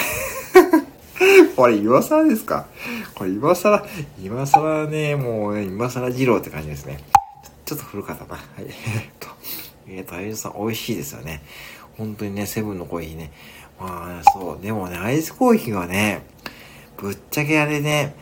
[1.58, 2.68] これ今更ですか？
[3.16, 3.84] これ今更、
[4.22, 7.00] 今更ね、もう、ね、今更二郎って感じですね。
[7.66, 8.36] ちょっと古かったな。
[8.36, 8.66] はい。
[8.70, 8.70] えっ
[9.20, 9.28] と、
[9.90, 11.42] えっと、あゆさん美味しいですよね。
[11.98, 13.32] 本当にね、セブンのコーヒーね。
[13.80, 14.64] まあ、そう。
[14.64, 16.22] でもね、アイスコーヒーはね、
[16.96, 18.14] ぶっちゃけあれね、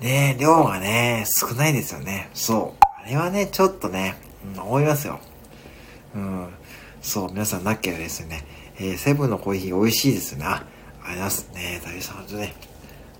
[0.00, 2.30] ね、量がね、少ないですよね。
[2.32, 2.84] そう。
[3.04, 4.16] あれはね、ちょっとね、
[4.56, 5.20] うん、思いますよ。
[6.14, 6.48] うん。
[7.02, 8.46] そう、皆さんなきゃですね、
[8.78, 10.46] えー、セブンのコーヒー美味しいですよね。
[11.04, 11.50] ありがとうございます。
[11.52, 12.54] ねえ、大さんとね、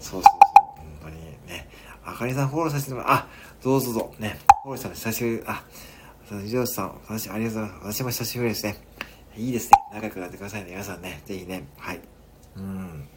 [0.01, 0.31] そうそうそう、
[0.77, 1.16] 本当に
[1.47, 1.68] ね、
[2.05, 3.29] あかりさんフォローさせてもらう、あ、
[3.62, 5.64] どうぞどうぞ、ね、フォローしたら久しぶり、あ、
[6.47, 7.97] ジョーさん、私、ありがとうございます。
[7.97, 8.77] 私も久しぶりですね。
[9.37, 9.71] いいですね。
[9.92, 10.71] 仲良くなってくださいね。
[10.71, 12.01] 皆さんね、ぜひね、はい。
[12.57, 13.09] うん。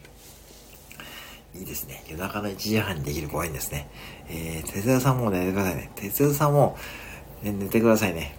[1.54, 2.04] いいですね。
[2.08, 3.88] 夜中の1時半にできる公演ですね。
[4.28, 5.90] えー、哲也さんも寝てくださいね。
[5.94, 6.76] 哲也さんも、
[7.42, 8.36] ね、寝てくださいね。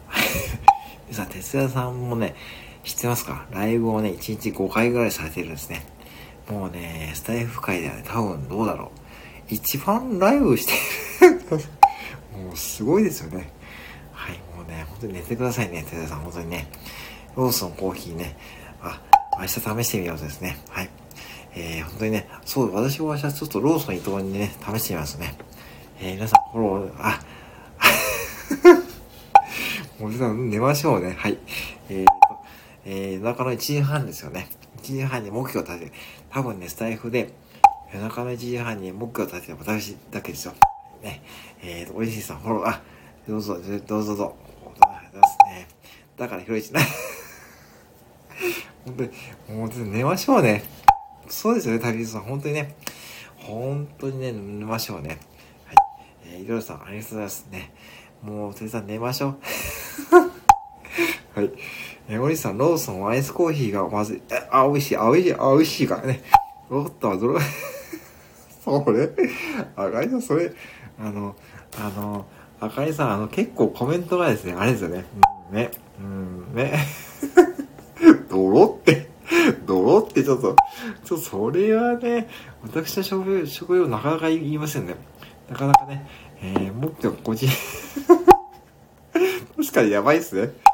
[1.09, 2.35] 皆さん、哲也さんもね、
[2.83, 3.47] 知ってますか？
[3.51, 5.83] ライブをね、1日5回ぐらいされてるんですね。
[6.49, 8.89] もうね、スタイフ界ではね、多分どうだろう。
[9.49, 10.73] 一番ライブして
[11.25, 11.41] る
[12.45, 13.51] もうすごいですよね。
[14.13, 16.67] はい、もうね、本当に寝てくださいね、テレさん、本当にね。
[17.35, 18.37] ローソンコーヒーね、
[18.81, 18.99] あ、
[19.39, 20.57] 明日試してみようですね。
[20.69, 20.89] はい。
[21.55, 25.35] えー、本当にね、そう、私は明日ちょっとローソン伊藤にね、試してみますね。
[25.99, 27.19] えー、皆さん、フォロー、あ、
[29.99, 31.15] もう皆さん寝ましょうね。
[31.17, 31.37] はい。
[31.89, 32.16] えー、
[32.89, 34.47] えー、中の1時半ですよね。
[34.77, 35.91] 1時半に目標を立てる。
[36.29, 37.33] 多分ね、スタイフで
[37.93, 40.53] 夜中の1時半に目標を立てる私だけですよ。
[41.03, 41.21] ね。
[41.61, 42.81] えーと、おいしいさん、フォロー、あ、
[43.27, 44.15] どうぞ、どうぞ、どうぞ。
[44.15, 44.35] どうぞ
[45.47, 45.67] ね。
[46.15, 46.79] だから、ひろいちな。
[48.85, 49.09] 本当に、
[49.59, 50.63] もう寝ましょうね。
[51.27, 52.21] そうですよね、旅人さん。
[52.21, 52.77] 本当にね、
[53.35, 55.19] 本当にね、寝ましょうね。
[55.65, 55.75] はい。
[56.25, 57.73] えー、いろいろさん、ありがとうございますね。
[58.21, 59.37] もう、てさん寝ましょう。
[61.35, 61.51] はい。
[62.09, 64.21] えー、おじさん、ローソンアイスコーヒーがまずい。
[64.49, 66.23] あ、美味しい、あ、美味しい、あ、美味しいからね。
[66.69, 67.39] おっと、どれ、
[68.63, 69.09] それ、
[69.75, 70.53] あかりさん、それ、
[70.99, 71.35] あの、
[71.77, 72.25] あの、
[72.61, 75.05] あかりさん、あの、結構コメントがですね、あれですよね。
[75.51, 76.79] うん、ね、うん、ね。
[78.29, 79.09] 泥って、
[79.65, 80.55] 泥ってちょっと、
[81.03, 82.29] ちょっとそれはね、
[82.63, 84.95] 私の職業、職業なかなか言いませんね。
[85.49, 86.07] なかなかね、
[86.41, 87.49] えー、もっと個人
[89.57, 90.66] 確かにやばいっすね。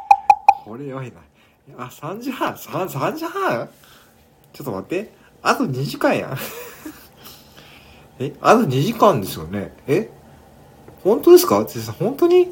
[0.63, 1.86] これやばいな。
[1.86, 3.69] あ、3時半 ?3、3時半？
[4.54, 5.13] ちょっと待って。
[5.41, 6.38] あと2時間やん。
[8.19, 9.73] えあと2時間ですよね？
[9.88, 10.10] え？
[11.04, 11.65] 本当ですか？
[11.99, 12.52] 本当に？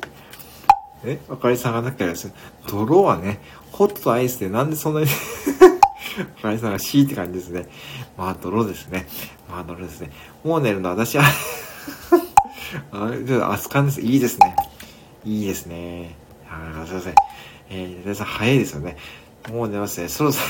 [1.05, 2.31] えあかりさんがなきゃです。
[2.67, 3.39] 泥はね、
[3.71, 5.07] ホットアイスでなんでそんなに？
[6.39, 7.69] あかりさんが C って感じですね。
[8.17, 9.07] まあ、泥ですね。
[9.49, 10.11] まあ、泥ですね。
[10.43, 11.23] もう寝るの私は
[12.91, 14.01] あ、じゃあ、アスカンです。
[14.01, 14.55] いいですね。
[15.23, 16.15] いいですね。
[16.49, 17.15] あ、すいません。
[17.73, 18.97] えー、皆さん早いですよね。
[19.49, 20.09] もう寝ますね。
[20.09, 20.41] そろそ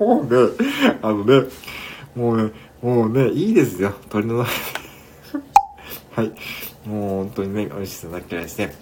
[0.00, 0.52] ろ もうね、
[1.02, 1.46] あのね、
[2.16, 2.50] もうね、
[2.82, 3.92] もうね、いいですよ。
[4.08, 4.46] 鳥の は
[6.22, 6.32] い。
[6.88, 8.74] もう本当にね、美味しさだけですね。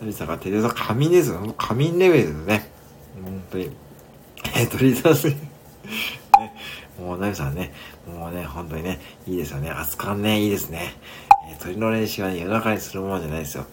[0.00, 1.54] 何さんがテレサ仮眠ですよ。
[1.56, 2.70] 仮眠レベルですね。
[3.22, 3.70] 本当に。
[4.56, 5.36] えー、鳥さんすね。
[6.98, 7.72] もう、ナミさんね、
[8.04, 9.70] もうね、本当にね、いいですよね。
[9.70, 10.96] 熱燗ね、いいですね。
[11.48, 13.64] えー、鳥の練習はね、夜中にするものじゃないですよ。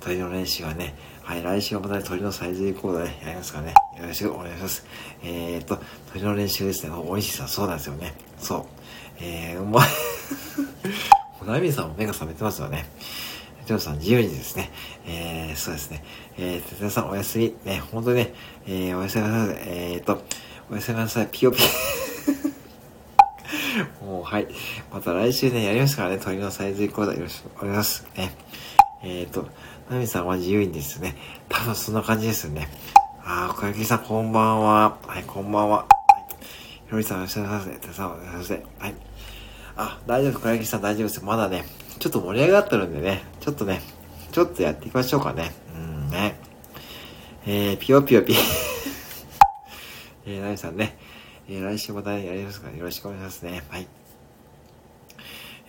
[0.00, 3.74] 鳥の練習はね、はい、来週はまた鳥のサイズコードね、やりますからね。
[3.98, 4.86] よろしくお願いします。
[5.22, 5.78] えー、っと、
[6.12, 6.92] 鳥の練習ですね。
[7.06, 8.14] 美味しさ、そうなんですよね。
[8.38, 8.64] そう。
[9.20, 9.88] えー、うまい。
[11.46, 12.86] ナミさんも目が覚めてますよね。
[13.66, 14.70] ジョーさん自由にですね、
[15.06, 16.04] えー、そうですね、
[16.38, 18.34] えー、哲也さんおやすみ、ね、本当にね、
[18.66, 20.22] えー、おやすみなさい、えーと、
[20.70, 21.58] おやすみなさい、ピヨピ
[24.00, 24.48] ヨ もう、はい。
[24.92, 28.06] また来週ね、やりますからね、鳥のサイズ講座よろしくお願いします。
[28.16, 28.32] ね。
[29.02, 29.48] えっ、と、
[29.90, 31.16] ナミさんは自由にですね。
[31.48, 32.68] 多分そんな感じですよね。
[33.24, 34.96] あー、小焼さんこんばんは。
[35.04, 35.78] はい、こんばんは。
[35.78, 35.86] は
[36.30, 36.34] い。
[36.86, 37.76] ひろりさんおやすみなさい。
[37.76, 38.62] てさんおやすみなさい。
[38.78, 38.94] はい。
[39.76, 41.24] あ、大丈夫、小焼さん大丈夫です。
[41.24, 41.64] まだね、
[41.98, 43.80] ちょっと盛り上がってるんでね、ちょっとね、
[44.30, 45.50] ちょっとやっていきましょうかね。
[45.74, 46.38] うんね。
[47.44, 48.36] えー、ぴよぴよぴ。
[50.24, 50.96] えー、なみさんね、
[51.48, 53.64] えー、来週またやりますからよろしくお願いしますね。
[53.68, 53.88] はい。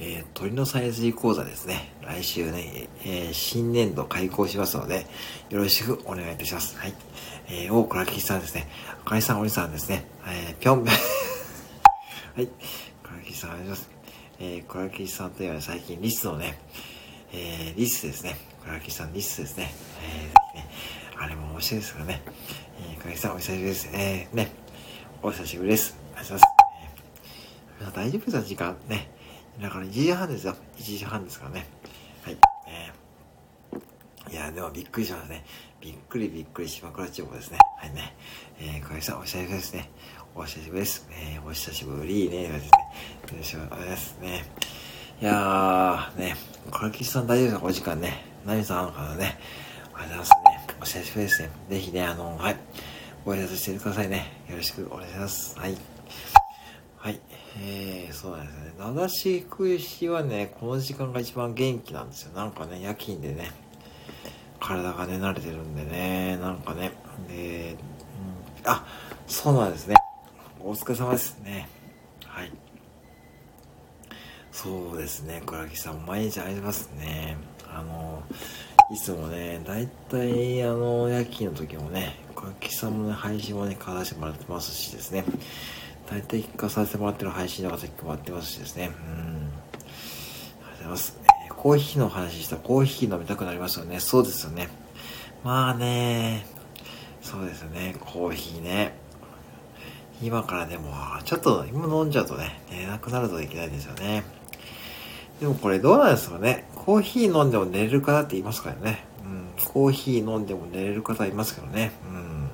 [0.03, 1.93] えー、鳥のサイズ講座ですね。
[2.01, 5.05] 来週ね、えー、新年度開講しますので、
[5.51, 6.75] よろしくお願いいたします。
[6.79, 6.93] はい。
[7.47, 8.67] えー、大倉木さんですね。
[9.05, 10.07] あかりさん、おりさんですね。
[10.25, 10.97] えー、ぴょんぴょん。
[12.35, 12.47] はい。
[13.03, 13.89] 倉木さん、お願いします。
[14.39, 16.57] えー、倉木さんといえば最近リスのね、
[17.31, 18.39] えー、リスですね。
[18.63, 19.71] 倉木さんリスですね。
[20.55, 20.69] えー、ね、
[21.15, 22.21] あれも面白いですからね。
[22.91, 23.89] えー、倉木さんお久しぶりです。
[23.93, 24.51] えー、ね、
[25.21, 25.95] お久しぶりです。
[26.15, 26.63] ありがとうございま
[27.19, 27.25] す。
[27.81, 29.20] えー、大丈夫ですか時間ね。
[29.59, 30.55] だから1時半ですよ。
[30.77, 31.67] 1時半ですからね。
[32.23, 32.37] はい。
[32.67, 35.43] えー、いや、でもびっくりしますね。
[35.79, 37.57] びっくりびっくりしまくらちょうですね。
[37.77, 38.15] はいね。
[38.59, 39.89] えー、倉木さんお久しぶりですね。
[40.35, 41.07] お久しぶりです。
[41.11, 42.47] えー、お久しぶりね。
[42.47, 42.69] ですね。
[43.31, 44.45] よろしくお願いしますね。
[45.21, 46.35] いやー、ね、
[46.71, 47.65] 唐吉さん大丈夫ですか？
[47.67, 48.25] お時間ね。
[48.45, 49.37] 何さんあるからね。
[49.93, 50.75] ありがとうございますね。
[50.81, 51.49] お久しぶりですね。
[51.69, 52.55] ぜひね、あの、はい。
[53.23, 54.43] ご挨拶してくださいね。
[54.49, 55.59] よろしくお願いします。
[55.59, 55.77] はい。
[57.01, 57.19] はい。
[57.59, 58.73] えー、そうなんですね。
[58.77, 62.33] 名ししく日はね、この時間が一番元気なんですよ。
[62.33, 63.49] なんかね、夜勤でね、
[64.59, 66.91] 体がね、慣れてるんでね、なんかね、
[67.27, 67.75] で、
[68.63, 68.85] うん、あ、
[69.25, 69.95] そうなんですね。
[70.59, 71.67] お疲れ様ですね。
[72.27, 72.51] はい。
[74.51, 77.35] そうですね、倉木さん、毎日ありますね。
[77.67, 78.21] あの、
[78.91, 85.25] いつもね、だいたい、あの、夜勤の時もね、倉木さんもね、配信もね、買わせてもらってますしですね。
[86.11, 88.87] だいたい聞かさせてもらってる配信とかさっきもらってますしですね。
[88.87, 88.91] うん。
[88.91, 91.17] ありがとうございます。
[91.47, 94.01] えー、コーヒーの話したらコーヒー飲みたくなりますよね。
[94.01, 94.67] そうですよね。
[95.45, 96.45] まあね、
[97.21, 98.93] そうですよね、コーヒーね。
[100.21, 100.93] 今からでも、
[101.23, 104.23] ちょっと今飲んじゃうとね、寝なくなるといけないですよね。
[105.39, 106.67] でもこれどうなんですかね。
[106.75, 109.05] コーヒー飲んでも寝れる方って言いますからね。
[109.23, 109.65] うん。
[109.65, 111.93] コーヒー飲んでも寝れる方いますけどね。
[112.05, 112.49] うん。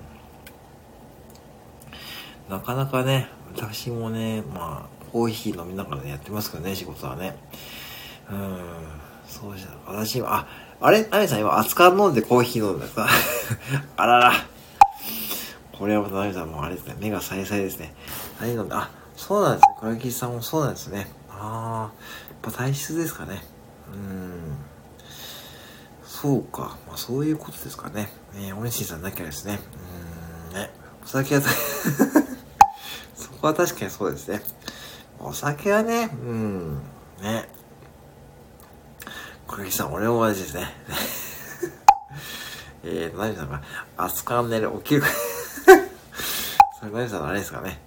[2.50, 7.36] なかなかね、私もね、まあ、コーヒー飲みながら、ね、やってますからね、仕事はね。
[8.30, 8.60] うん。
[9.28, 10.48] そうじゃ、私は、あ、
[10.80, 13.08] あれナミさん今、熱燗飲んでコーヒー飲んださ。
[13.98, 14.32] あらら。
[15.78, 17.96] これはまたナミさんもあれですね、目がさえさえですね。
[18.39, 18.78] 何飲んだ？
[18.78, 19.76] あ、そうなんですね。
[19.80, 21.08] 倉木さんもそうなんですね。
[21.30, 23.43] ああ、やっぱ体質ですかね。
[23.91, 24.58] うん。
[26.04, 26.78] そうか。
[26.88, 28.10] まあそういうことですかね。
[28.36, 29.60] えー、おにしんさんなきゃですね。
[30.52, 30.70] うん、ね。
[31.04, 31.41] お酒は、
[33.38, 34.41] そっこは確かにそうですね。
[35.19, 36.82] お酒はね、うん、
[37.21, 37.47] ね。
[39.45, 40.73] 小木さん、俺も同じですね。
[42.84, 43.62] えーと、何さんが、
[43.95, 45.08] 熱かんねる、起きるか
[46.80, 47.80] それ何さんのあれですかね。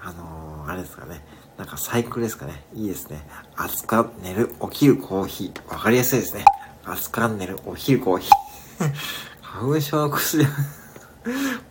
[0.00, 1.24] あのー、あれですかね。
[1.58, 2.62] なんかサイクルですかね。
[2.72, 3.26] いいですね。
[3.56, 5.74] 熱かん寝る、起きるコーヒー。
[5.74, 6.44] わかりやすいですね。
[6.84, 8.92] 熱かん寝る、起きるコーヒー。
[9.42, 10.46] 花粉症の薬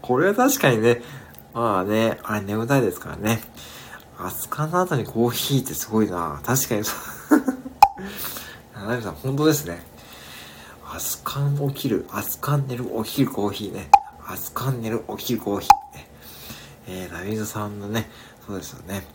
[0.01, 1.01] これは確かにね、
[1.53, 3.41] まあね、あれ眠たいですからね。
[4.19, 6.95] 熱燗の後にコーヒーってすごいな確かにそ
[7.31, 7.41] う。
[8.87, 9.83] ナミさん、本当ですね。
[10.93, 13.89] 熱燗起きる、熱燗寝る、起きるコーヒーね。
[14.29, 16.07] 熱燗寝る、起きるコーヒーね。
[16.87, 18.09] えー、ナミズさんのね、
[18.45, 19.05] そうですよね。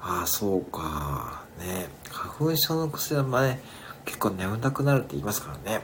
[0.00, 1.42] ああ、そうか。
[1.58, 1.88] ね。
[2.10, 3.60] 花粉症の薬はね、
[4.04, 5.82] 結構眠たくなるって言いますからね。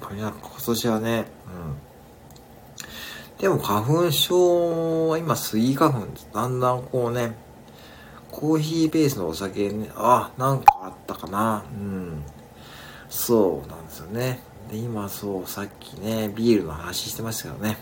[0.00, 0.06] うん。
[0.06, 1.83] これなんか今年はね、うん。
[3.44, 7.36] でも花粉症は今スギ花粉だんだんこうね、
[8.30, 11.62] コーヒーベースのお酒ね、あ、なんかあったかな。
[11.70, 12.22] うん。
[13.10, 14.40] そうなんですよね。
[14.70, 17.76] で、今そう、さっきね、ビールの話してましたけどね。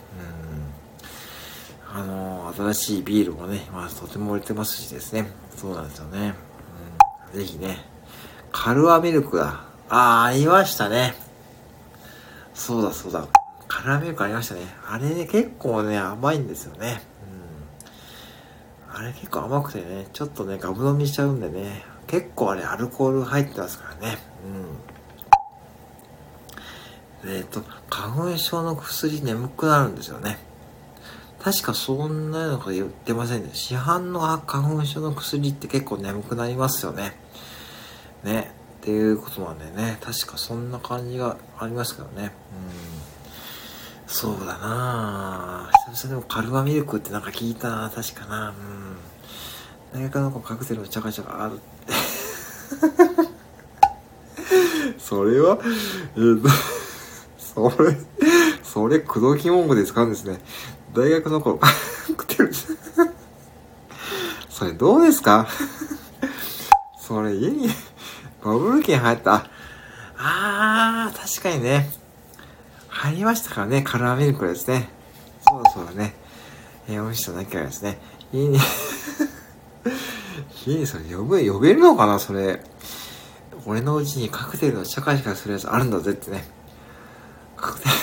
[1.93, 1.97] うん。
[1.97, 5.31] あの、新しいビールもね、まあとても売れてますしですね。
[5.57, 6.35] そうなんですよね。
[7.33, 7.39] うん。
[7.39, 7.87] ぜひね、
[8.51, 9.63] カルアミルクだ。
[9.89, 11.15] あー、ありましたね。
[12.53, 13.29] そうだそうだ。
[13.73, 14.61] カルアミルクありましたね。
[14.87, 17.01] あれね、結構ね、甘いんですよね。
[18.91, 18.95] うん。
[18.95, 21.83] あれ結構甘くてね、ちょっとね、ガブ飲みしちゃうんでね。
[22.07, 24.19] 結構あれ、アルコール入ってますからね。
[27.25, 27.31] うん。
[27.31, 30.39] えっ、ー、と、花粉症の薬眠くなるんですよね。
[31.43, 33.53] 確かそんなの言ってませんね。
[33.55, 37.17] 市販の花粉症の薬って結構眠くなりますよね。
[38.23, 38.53] ね。
[38.83, 39.97] っていうことなんでね。
[40.03, 42.33] 確かそんな感じがありますけどね。
[42.67, 43.13] うん。
[44.13, 50.01] そうだな久々でもカルバミルクってなんか聞いたな確かなうん。
[50.01, 51.93] 大学の子カクテルのチャカチャカあるって。
[55.01, 55.59] それは、
[56.17, 56.49] えっ、と、
[57.39, 57.97] それ、
[58.63, 60.41] それ、口説き文句で使うんですね。
[60.95, 61.69] 大学の子、カ
[62.17, 62.53] クテル、
[64.49, 65.47] それどうですか？
[66.99, 67.69] それ家に、
[68.45, 69.47] バブル券入った。
[70.19, 71.91] あー、確かにね。
[73.03, 74.89] 入りましたからね、カラーミルクですね。
[75.49, 76.15] そうそうだね。
[76.89, 77.99] えー、美味しさだけはですね。
[78.33, 78.57] 家に
[80.65, 82.63] 家にそれ呼ぶ、呼べるのかなそれ。
[83.67, 86.45] 俺のうちにカクテルのシャカシャカするやつあるんだぜってね。
[87.57, 87.95] カクテル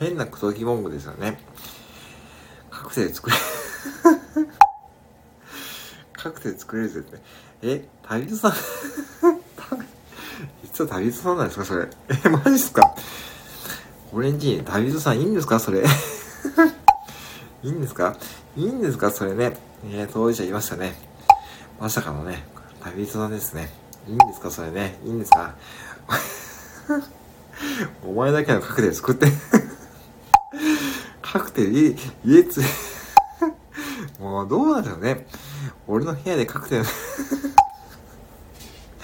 [0.10, 1.38] 変なクソ疑問語ですよね。
[2.68, 3.36] カクテル作れ
[6.14, 7.20] カクテル作れるぜって。
[7.62, 8.52] え、旅人さん
[10.64, 11.86] 実は旅人さんなんですかそれ。
[12.24, 12.82] え、マジっすか？
[14.12, 15.58] オレンジ、旅人さんいいんですか？
[15.58, 15.82] それ。
[17.62, 18.16] いいんですか？
[18.56, 19.10] いいんですか？
[19.10, 19.56] それね。
[19.86, 20.94] えー、当事者いましたね。
[21.80, 22.44] まさかのね、
[22.80, 23.70] 旅人さんですね。
[24.06, 24.50] いいんですか？
[24.50, 24.98] それね。
[25.04, 25.54] いいんですか？
[28.06, 29.28] お前だけのカクテル作って
[31.22, 32.60] カクテル家、家つ、
[34.20, 35.26] もうどうなんだよね。
[35.86, 36.84] 俺の部屋でカクテル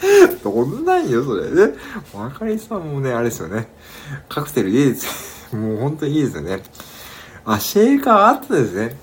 [0.44, 1.74] どんなんよ、それね。
[2.12, 3.68] わかりさんもね、あれですよね。
[4.28, 5.48] カクテル家です。
[5.56, 6.62] もう本当にいいですよね。
[7.44, 8.96] あ、シェーカーあったですね。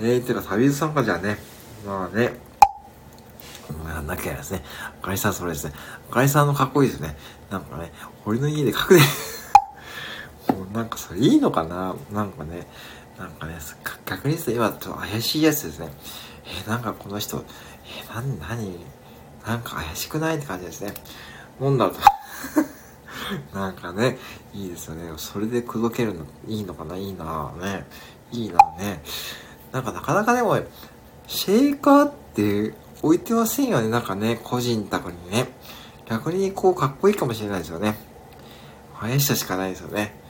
[0.00, 1.38] えー、てか、旅人さんかじゃあね。
[1.86, 2.50] まあね。
[3.84, 4.62] なんだっけですね。
[5.00, 5.72] あかりさんそれですね。
[6.10, 7.16] あかりさんのかっこいいですね。
[7.50, 7.92] なんかね、
[8.24, 8.74] 俺の家で隠
[10.48, 12.66] れ、も うなんかそれいいのかななんかね、
[13.18, 13.58] なんかね、
[14.04, 15.92] 確認して今ちょっと怪しいやつですね。
[16.44, 17.44] えー、なんかこの人、
[17.84, 18.78] えー、なに、なに、
[19.46, 20.94] なんか怪しくないって感じですね。
[21.60, 21.96] 飲んだと。
[23.54, 24.18] なんかね、
[24.52, 25.12] いいですよね。
[25.16, 26.96] それで口説けるのいいのかな？
[26.96, 27.86] いいなね。
[28.32, 29.02] いいなね。
[29.72, 30.58] なんかなかなかでも、
[31.26, 33.88] シェイカーって置いてませんよね。
[33.88, 35.48] なんかね、個人宅にね。
[36.06, 37.96] 逆にこうかっこいいかもしれないですよね。
[38.94, 40.20] 林下しかないですよね。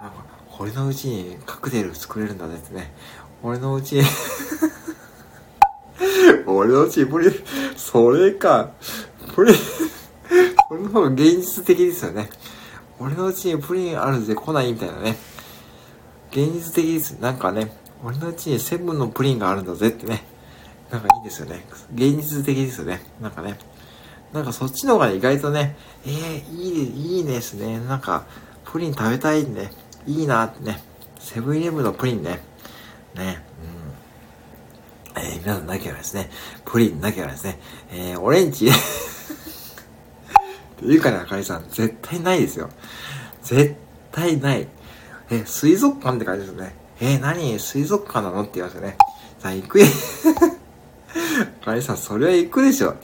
[0.00, 0.16] なんか、
[0.58, 2.92] 俺のうちにカクテル作れるんだねってね。
[3.42, 4.02] 俺のうちに
[6.46, 7.32] 俺のうちプリン、
[7.76, 8.70] それか。
[9.34, 9.56] プリン
[10.68, 12.28] この方が現実的ですよね。
[12.98, 15.16] 俺のうちにプリンあるぜ来ないみたいなね。
[16.30, 17.12] 現実的です。
[17.20, 17.70] なんかね、
[18.04, 20.24] 俺のうちにセブンのプリンがあるんだぜってね。
[20.90, 21.64] なんかいいですよね。
[21.94, 23.00] 現実的ですよね。
[23.20, 23.58] なんかね。
[24.32, 27.78] なんかそっちの方が意外とね、えー、いい、いいですね。
[27.80, 28.26] なんか、
[28.64, 29.70] プリン食べたいんで、
[30.06, 30.82] いいなってね。
[31.18, 32.40] セブンイレブンのプリンね。
[33.14, 33.45] ね。
[35.18, 36.30] えー、皆さんなきゃですね。
[36.64, 37.58] プリンなきゃですね。
[37.90, 38.70] えー、オレンジ っ
[40.78, 42.68] ていうかね、あかりさん、絶対ないですよ。
[43.42, 43.76] 絶
[44.12, 44.68] 対ない。
[45.30, 46.76] え、水族館って感じですね。
[47.00, 48.98] えー、何水族館なのって言いますよね。
[49.38, 49.86] さん行くよ。
[51.62, 52.94] あかりさん、それは行くでしょ。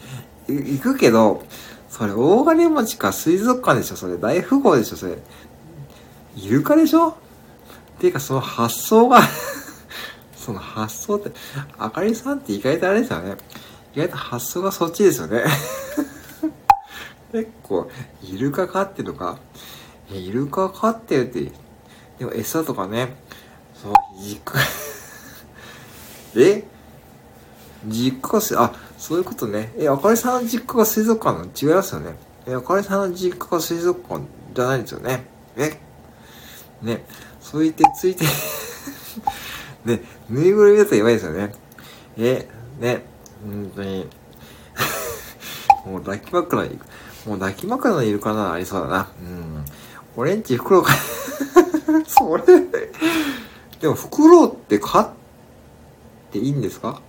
[0.48, 1.42] 行くけど、
[1.88, 3.96] それ大金持ちか水族館でしょ。
[3.96, 4.96] それ大富豪でしょ。
[4.96, 5.18] それ。
[6.36, 7.14] イルカでしょっ
[8.00, 9.20] ていうか、その発想が
[10.42, 11.30] その発想って、
[11.78, 13.36] あかりさんって意外とあれですよね。
[13.94, 15.44] 意外と発想がそっちですよね。
[17.30, 17.88] 結構、
[18.22, 19.38] イルカ飼ってるのか。
[20.10, 21.52] イルカ飼ってるって、
[22.18, 23.14] でも餌とかね、
[23.80, 24.58] そう、実家
[26.36, 26.64] え？
[27.86, 29.72] 実家がす、あ、そういうことね。
[29.78, 31.44] え、あかりさんの実家が水族館の？
[31.46, 32.16] 違いますよね。
[32.46, 34.24] え、あかりさんの実家が水族館
[34.54, 35.24] じゃないんですよね。
[35.56, 35.80] え？
[36.82, 37.04] ね、
[37.40, 38.24] そう言ってついて
[39.84, 41.52] ね、ぬいぐるみだとやばいですよね。
[42.18, 43.04] え、ね、
[43.44, 44.08] 本当に
[45.86, 46.78] もう抱き枕に、
[47.26, 48.52] もう抱き枕のイルカな？
[48.52, 49.08] ありそうだな。
[49.20, 49.64] うん。
[50.16, 50.92] オレンジ袋か
[52.06, 52.44] それ
[53.80, 55.10] でも、フクロウって飼っ
[56.30, 57.00] ていいんですか？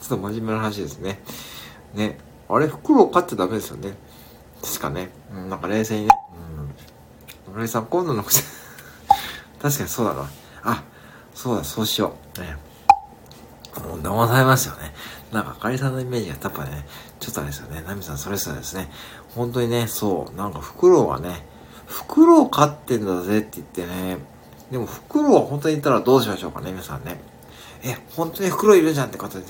[0.00, 1.20] ちょっと真面目な話ですね。
[1.94, 2.18] ね。
[2.48, 3.96] あれ、フクロウ飼っちゃダメですよね。
[4.62, 5.10] 確かね。
[5.34, 6.10] うん、なんか冷静にね。
[7.46, 7.52] うん。
[7.54, 8.38] 村井さん、今度の 確
[9.60, 10.30] かにそうだな。
[10.62, 10.84] あ、
[11.38, 12.40] そうだ、そうしよう。
[12.40, 12.56] ね。
[13.88, 14.92] もう騙されますよね。
[15.32, 16.84] なんか、あかりさんのイメージがやっぱね、
[17.20, 17.80] ちょっとあれですよね。
[17.86, 18.90] ナミさんそれぞれですね。
[19.36, 21.46] 本当にね、そう、なんかフクロウはね、
[21.86, 24.18] フクロウ飼ってんだぜって言ってね、
[24.72, 27.20] でもフクロウは本当にいたらどうしましょうかね、皆さんね。
[27.84, 29.44] え、本当にフクロウいるじゃんって方で、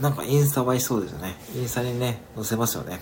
[0.00, 1.36] なんかインスタ映えそうですよね。
[1.54, 3.00] インスタにね、載せますよね。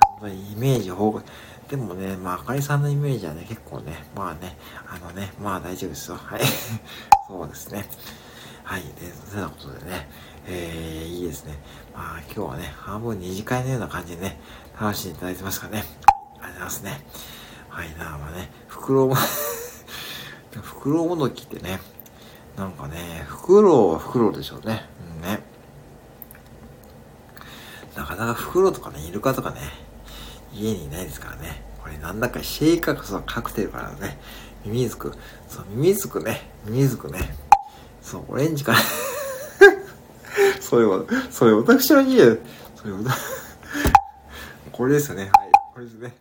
[0.00, 1.22] 本当にイメージ豊富。
[1.68, 4.56] でもね、まあ、あかりさんのイメージはね、結構ね、まあね、
[4.88, 6.16] あのね、まあ大丈夫ですよ。
[6.16, 6.40] はい。
[7.32, 7.86] そうですね。
[8.62, 8.82] はい。
[8.82, 10.06] で、そんなことでね、
[10.46, 11.54] えー、いいですね。
[11.94, 14.38] まあ、今日はね、半分二次会のような感じでね、
[14.78, 15.82] 楽しんでいただいてますかね。
[16.40, 17.00] ありがとうございますね。
[17.70, 19.16] はい、なまあね、袋も
[20.60, 21.80] 袋もどきってね、
[22.54, 24.84] なんかね、袋は袋でしょうね。
[25.16, 25.40] うんね。
[27.96, 29.60] なかなか袋とかね、イルカとかね、
[30.52, 31.71] 家にいないですからね。
[31.82, 34.18] これなんだかシェイカーそうカクテルからね、
[34.64, 35.12] ミミズク、
[35.48, 37.34] そう、ミミズクね、ミミズクね、
[38.00, 38.78] そう、オレンジから
[40.60, 42.38] それは、それ私の家、
[42.76, 42.92] それ、
[44.70, 45.24] これですよね。
[45.24, 46.14] はい、これですね。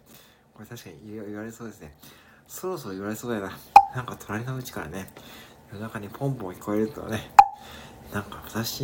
[0.53, 1.93] これ確かに言われそうですね。
[2.47, 3.57] そろそろ言われそうだよな。
[3.95, 5.11] なんか隣のうちからね、
[5.71, 7.31] 夜中にポンポン聞こえるとね、
[8.11, 8.83] なんか私、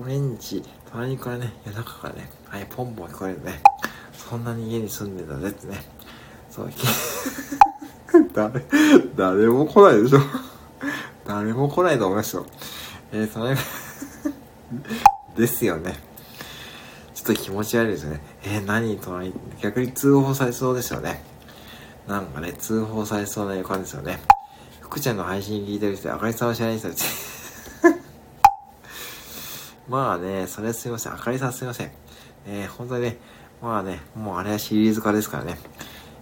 [0.00, 3.60] オレンジ、隣からね、夜中からね、はい、ポンポン聞こえるね。
[4.34, 5.80] そんなに家に住んでたぜってね。
[6.50, 6.70] そう、
[8.34, 8.64] 誰、
[9.14, 10.18] 誰も来ないでしょ。
[11.24, 12.44] 誰も来ないと思いますよ。
[13.12, 13.56] えー、それ、
[15.38, 16.00] ですよね。
[17.14, 18.20] ちょっと気持ち悪いですね。
[18.42, 21.22] えー、何隣、逆に通報されそうですよね。
[22.08, 24.20] なんかね、通報されそうな予感ですよね。
[24.80, 27.94] 福ちゃんの配信聞いてる人、あかりさんは知らない人です。
[29.88, 31.12] まあね、それすいません。
[31.12, 31.92] あかりさんすいません。
[32.48, 33.16] えー、本当にね、
[33.64, 35.56] まあね、もうあれはシリーズ化ですからね。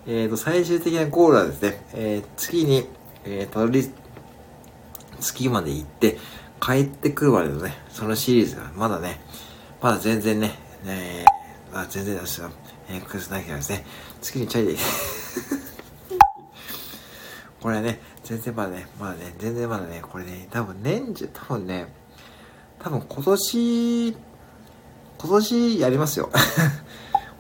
[0.06, 2.86] えーと、最終的なゴールはですね、えー、次に、
[3.24, 3.90] えー、たどり、
[5.18, 6.18] 月まで行って、
[6.60, 9.20] 帰ってくるまでのね、そのシリーズがまだね、
[9.80, 10.52] まだ全然ね、
[10.86, 12.48] えー、あ全然ですよ。
[12.88, 13.84] えー、クスなきゃですね、
[14.20, 14.76] 月にチャイで
[17.60, 21.92] これね、全然まだね、まだね、全然まだね、これね、多分年中、多分ね、
[22.78, 24.16] 多分今年、今
[25.18, 26.30] 年やりますよ。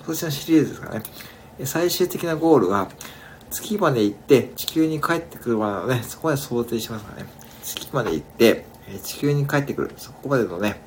[0.04, 1.02] 今年のシリーズですかね。
[1.64, 2.88] 最終的なゴールが、
[3.50, 7.28] 月まで行って地球に帰ってくるまでのね、そこまで想定しますからね。
[7.62, 8.66] 月まで行って、
[9.04, 9.92] 地球に帰ってくる。
[9.96, 10.80] そこまでのね、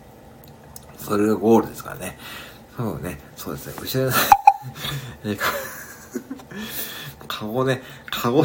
[0.98, 2.18] それがゴールですからね。
[2.76, 3.74] そうね、そうですね。
[3.82, 4.18] 後ろの
[5.32, 5.46] えか、
[7.28, 8.44] カゴね、カゴ、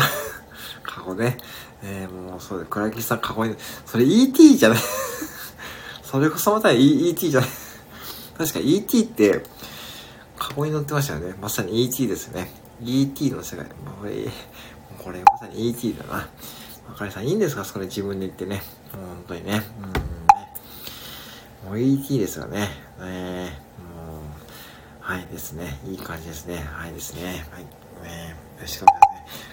[0.84, 1.36] カゴね。
[1.82, 3.56] えー、もうそうで、倉木さんカゴに、
[3.86, 4.78] それ ET じゃない
[6.04, 7.50] それこそまた ET じゃない
[8.38, 9.42] 確か ET って、
[10.40, 11.34] カゴに乗ってましたよね。
[11.40, 12.50] まさに ET ですね。
[12.82, 13.66] ET の世界。
[13.66, 14.24] もうこれ、
[14.98, 16.28] これまさに ET だな。
[16.88, 17.64] あかりさん、いいんですか？
[17.64, 18.62] それ自分で言ってね。
[18.90, 19.62] 本当にね。
[19.82, 20.00] うんね。
[21.66, 22.68] もう ET ですよね。
[23.00, 25.78] ねもう、はいですね。
[25.86, 26.56] いい感じですね。
[26.72, 27.46] はいですね。
[27.52, 27.64] はい。
[28.02, 28.34] ね
[28.66, 28.98] しかもね、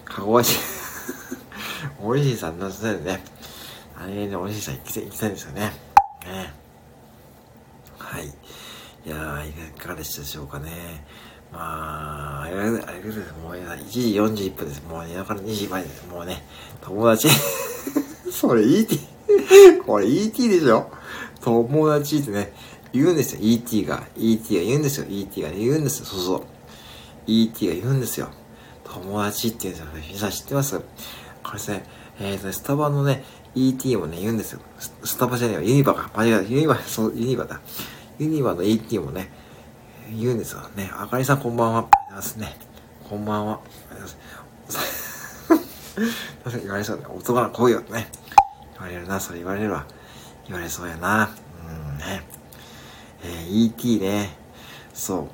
[0.05, 0.57] かごわし、
[2.01, 3.23] おいしいさんのせいでね。
[3.99, 5.73] あれね、おいしいさん行きたいんですよね。
[6.25, 6.53] ね
[7.97, 8.33] はい。
[9.07, 11.05] いやー、いかがでしたでしょうかね。
[11.53, 14.01] まあ、あれ、あれですもう1時
[14.49, 14.83] 41分です。
[14.83, 16.05] もう夜中の2時前です。
[16.09, 16.43] もうね、
[16.81, 17.29] 友達
[18.29, 18.99] それ ET
[19.85, 20.91] これ ET でしょ？
[21.39, 22.51] 友達ってね、
[22.91, 23.39] 言うんですよ。
[23.41, 24.03] ET が。
[24.17, 25.05] ET が言うんですよ。
[25.07, 26.05] ET が、言うんですよ。
[26.05, 26.43] そうそう。
[27.27, 28.27] ET が言うんですよ。
[28.83, 30.03] 友達って言うんですよ。
[30.09, 30.77] 皆さん知ってます？
[30.77, 30.83] こ
[31.53, 31.85] れですね、
[32.19, 33.23] えっ、ー、と、スタバのね、
[33.55, 34.59] ET もね、言うんですよ。
[35.05, 35.61] スタバじゃねえよ。
[35.61, 36.11] ユニバか。
[36.13, 36.41] 間違えた。
[36.41, 37.61] ユニバ、そう、ユニバだ。
[38.19, 39.29] ユニバの ET もね、
[40.11, 40.89] 言うんですよね。
[40.93, 41.79] あかりさんこんばんは。
[41.81, 42.55] ありますね。
[43.07, 43.59] こんばんは。
[43.91, 44.15] ありがとう
[44.65, 44.81] ござい
[46.45, 46.59] ます。
[46.63, 47.09] 言われそうだ。
[47.09, 48.09] 男の声よね。
[48.73, 49.85] 言われるな、それ言われるわ。
[50.47, 51.29] 言われそうやな。
[51.69, 52.23] うんね。
[53.23, 54.35] えー、ET ね。
[54.93, 55.19] そう。
[55.19, 55.27] うん。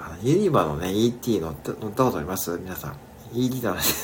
[0.00, 2.56] あの、ユニバのね、ET 乗った、乗ったことあります？
[2.58, 2.96] 皆さん。
[3.32, 3.94] ET の話。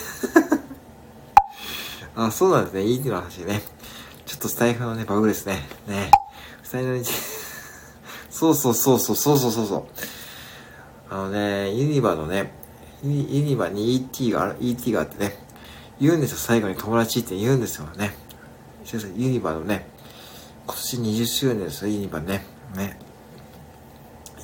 [2.17, 2.83] あ、そうなんですね。
[2.83, 3.63] ET の話ね。
[4.27, 5.69] ちょっとスタイフのね、バグですね。
[5.87, 6.11] ね。
[8.31, 9.85] そうそうそうそうそうそうそう。
[11.09, 12.53] あのね、ユニバのね、
[13.03, 13.11] ユ
[13.43, 15.39] ニバに ET がある、ET があってね、
[15.99, 18.15] 言うんですよ、最後に友達って言うんですよね。
[18.85, 19.87] 先生、ユニバのね、
[20.67, 22.45] 今年20周年ですよ、ユニバね。
[22.77, 22.99] ね。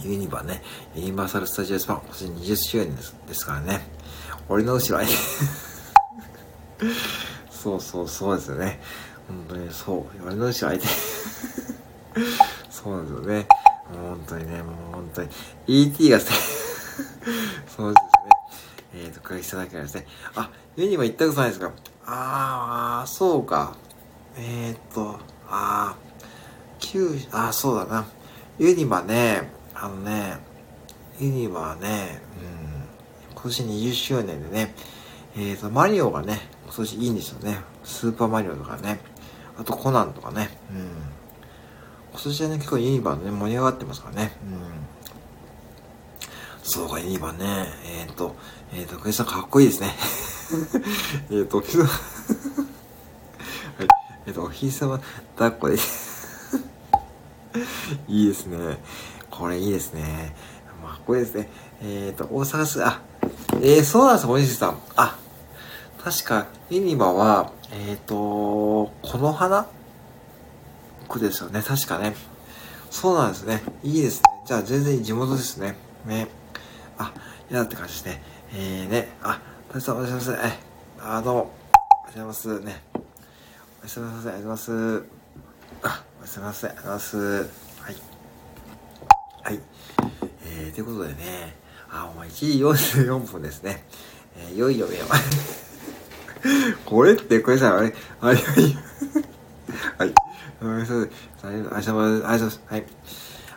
[0.02, 0.62] ユニバね、
[0.94, 3.82] ユニバーサル・スタジオ・スパン、今年20周年ですですからね。
[4.48, 5.10] 俺の後ろに
[7.50, 8.80] そうそうそうですよね。
[9.28, 10.04] 本当にそう。
[10.24, 11.73] 俺の後ろ相手
[12.70, 13.46] そうなんですよね。
[13.92, 15.28] もう本当にね、もう本当に。
[15.66, 16.34] ET が そうで
[17.66, 17.94] すね。
[18.94, 20.06] えっ、ー、と、かげさだけですね。
[20.36, 21.72] あ、ユニバ行ったことないですか
[22.06, 23.74] あー、そうか。
[24.36, 28.06] えっ、ー、と、あー、九、あー、そうだな。
[28.58, 30.38] ユニバね、あのね、
[31.18, 32.20] ユニバはね、
[33.28, 34.74] うん、今年20周年でね、
[35.36, 37.58] えっ、ー、と、マリオがね、今年いいんですよね。
[37.82, 39.00] スーパーマリオとかね。
[39.58, 40.56] あとコナンとかね。
[40.70, 41.13] うん。
[42.14, 44.30] 今年はね、結構ユニバーね、盛り上がってますからね。
[44.44, 44.60] うん。
[46.62, 47.66] そうか、ユニバーね。
[47.84, 48.36] えっ、ー、と、
[48.72, 49.96] えっ、ー、と、クリスさんかっこいいですね。
[51.32, 51.88] えっと、昨日はい。
[54.26, 55.00] えっ、ー、と、お日様
[55.36, 55.74] 抱っこで
[58.06, 58.78] いいですね。
[59.28, 60.36] これいいですね。
[60.86, 61.50] かっこいいですね。
[61.82, 63.00] えっ、と、大阪市、あ、
[63.60, 64.78] えー、そうなんですおじさん。
[64.94, 65.18] あ、
[66.04, 69.66] 確か、ユニバは、えっ、と、この花
[71.08, 71.62] 区ですよね。
[71.62, 72.14] 確かね。
[72.90, 73.62] そうなんですね。
[73.82, 74.22] いいですね。
[74.46, 75.76] じゃあ全然地元ですね。
[76.06, 76.28] ね。
[76.98, 77.12] あ、
[77.50, 78.22] 嫌だって感じですね。
[78.54, 79.08] えー、ね。
[79.22, 79.40] あ、
[79.72, 80.46] 大さんおはようございます。
[80.46, 80.58] え、
[81.00, 81.40] あ、どうも。
[81.40, 82.82] おはようございますね。
[82.94, 83.10] おはよ
[83.80, 84.28] うございます。
[84.28, 84.72] ありがとうございます。
[84.72, 84.74] あ、
[85.82, 86.66] おはようございます。
[86.66, 87.16] ありがとうございます。
[87.18, 87.96] はい。
[89.42, 89.60] はい。
[90.46, 91.56] えー、ということでね。
[91.90, 93.84] あ、お前1時44分ですね。
[94.36, 95.04] えー、いよいよよ。
[96.86, 98.76] これって、これさ、あれ、あれ、はい。
[99.98, 100.14] はい。
[100.64, 100.96] ごめんなさい。
[100.96, 102.62] ありがとうございます。
[102.66, 102.80] はい。
[102.80, 103.00] ありがとう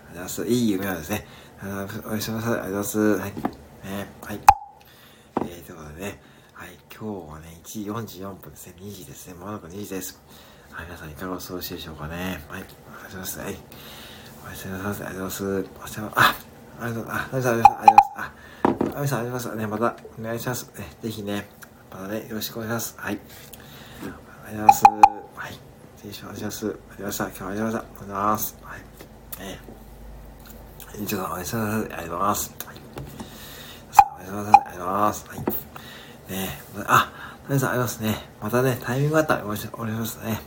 [0.10, 0.46] ございます。
[0.46, 1.28] いい夢はですね。
[2.06, 2.54] おやすみなさい。
[2.54, 3.00] ありがとうございます。
[3.00, 3.32] はい。
[3.32, 3.34] ね、
[4.22, 4.40] はい。
[5.38, 6.22] えー、ということでね。
[6.54, 6.70] はい。
[6.94, 8.74] 今日はね、1時44分ですね。
[8.80, 9.36] 2時ですね。
[9.36, 10.22] まもなく2時です。
[10.72, 10.86] はい。
[10.86, 12.44] 皆さんいかがお過ごしでしょうかね。
[12.50, 12.64] はい。
[13.00, 13.46] おやすみなさい。
[13.46, 13.56] はい。
[14.46, 15.08] おやすみなさい。
[15.08, 15.46] ありがとうございます。
[15.46, 16.06] おやすみなさい。
[16.16, 16.36] あ、
[16.82, 17.22] ありがとうございます。
[17.22, 18.12] あ、ありがとうございます。
[18.18, 18.34] あ、
[18.98, 19.68] あみさんありがとうございます。
[19.68, 20.72] ね、またお願いします。
[20.78, 21.48] ね、ぜひね、
[21.92, 22.96] またね、よろしくお願いします。
[22.98, 23.20] はい。
[23.96, 25.67] ありがとうございます。
[25.98, 26.36] 失礼します。
[26.38, 27.24] ありがとうございました。
[27.26, 28.58] 今日はありがとうございます。
[28.62, 28.82] はい。
[29.40, 31.82] えー、以上、おやすみなさい。
[31.82, 32.56] ありがとうございます。
[32.66, 32.76] はい。
[32.78, 34.54] おやすみなさい。
[34.54, 35.28] ありがとうございます。
[35.28, 35.40] はい。
[35.40, 35.46] ね
[36.30, 37.12] えあ、
[37.48, 38.16] 谷さんありますね。
[38.40, 40.40] またね、タイミングがあったらお待ち、お願いしますね。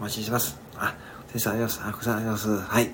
[0.00, 0.58] お待ちします。
[0.76, 0.94] あ、
[1.28, 1.80] 先生あります。
[1.84, 2.48] あ、こさんあります。
[2.48, 2.84] はい。
[2.84, 2.88] い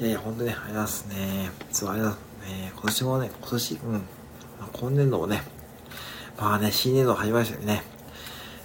[0.00, 1.50] やいや、本当にね、ありがとうございますね。
[1.72, 2.18] そう、ありがとう。
[2.44, 4.02] えー、今年もね、今年、うん、
[4.72, 5.42] 今年度もね、
[6.38, 7.82] まあね、新年度始まりましたよね。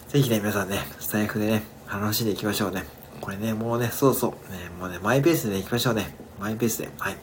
[0.10, 2.86] ぜひね、皆さんね、スタイフでね、楽しんでいきましょうね。
[3.22, 6.16] これね、もうね、そうそう、ね、もうね、マイペースで、ね、行きましょうね。
[6.40, 6.90] マイペースで。
[6.98, 7.18] はい。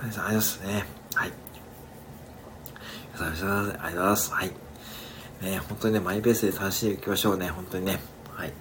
[0.00, 0.86] 皆さん、ありがとうございますね。
[1.14, 1.28] はい。
[1.28, 1.32] あ
[3.12, 4.32] りがとうございます。
[4.32, 4.50] はい。
[5.42, 7.48] ね、本当にね、マイペースで楽しんでいきましょうね。
[7.48, 8.00] 本当にね。
[8.34, 8.48] はい。
[8.48, 8.54] ね、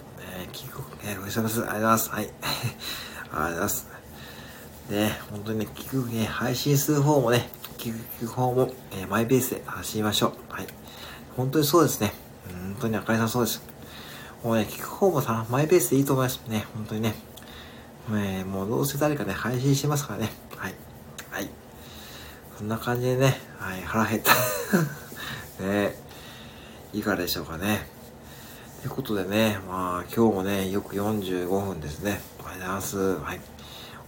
[0.51, 1.43] 聞く、ね、ごめんなさい。
[1.43, 2.09] ありがとうございます。
[2.11, 2.29] はい。
[2.29, 3.87] ありがとうございます。
[4.89, 10.53] ね、本当にね、聞くね、配信する方もね、聞く方も、えー、マイペースで楽しみましょう。
[10.53, 10.67] はい。
[11.35, 12.13] 本当にそうですね。
[12.47, 13.72] 本当に赤井さんそうです。
[14.43, 16.65] もうね、聞く方もさ、マイペースでいいと思いますね。
[16.75, 17.15] 本当にね。
[18.11, 20.31] えー、もうどうせ誰かね、配信してますからね。
[20.57, 20.75] はい。
[21.31, 21.49] はい。
[22.57, 24.33] そんな感じでね、はい、腹減った。
[25.63, 25.95] ね
[26.91, 27.87] いかがでしょうかね。
[28.81, 32.19] ということでね、まあ、今日もね、よく45分ですね。
[32.41, 32.97] おはようございます。
[32.97, 33.39] はい。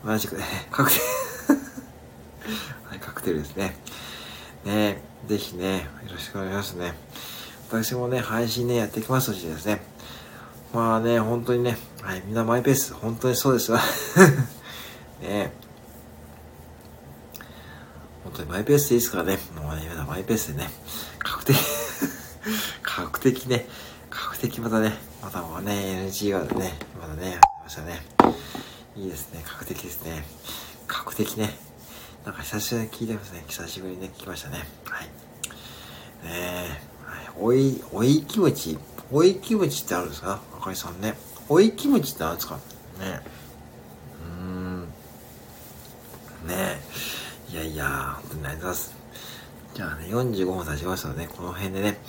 [0.05, 1.03] 同じくね、カクテル
[2.89, 3.77] はい、カクテルですね。
[4.65, 6.93] ねぜひね、よろしくお願いしますね。
[7.69, 9.81] 私もね、配信ね、やっていきますしですね。
[10.75, 13.79] まあね、本当にね、はい、みんなマイペース、本当にそうですわ。
[15.23, 15.53] ね
[18.25, 19.39] 本当にマイペースでいいですからね。
[19.55, 20.69] もうね、みんなマイペースでね、
[21.19, 21.53] 確定
[22.83, 23.65] 確的ね、
[24.09, 28.05] 確的またね、またもうね、NG がね、まだね、ありましたね。
[28.97, 30.25] いいですね、確的ですね。
[30.87, 31.57] 確的ね。
[32.25, 33.45] なんか久しぶりに聞いてますね。
[33.47, 34.67] 久しぶりにね、聞きましたね。
[34.89, 35.03] はい。
[35.05, 35.09] ね
[36.25, 38.77] え、はい、おい、おい気持ち、
[39.09, 40.41] おいキムチってあるんですか？
[40.65, 41.13] 赤井さんね。
[41.47, 42.55] おいキムチって何ですか？
[42.55, 43.21] ね。
[44.19, 44.81] うーん。
[44.81, 44.89] ね
[46.49, 46.81] え。
[47.51, 48.95] いやいや、本当にありがとうございます。
[49.75, 51.99] じゃあね、45分経ちましたので、ね、この辺でね、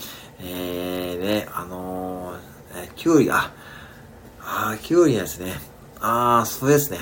[0.41, 2.39] えー、ね、あのー、
[2.85, 3.53] えきゅうり、あ、
[4.41, 5.53] あ、きゅうりですね。
[6.01, 7.01] あー、そうですね。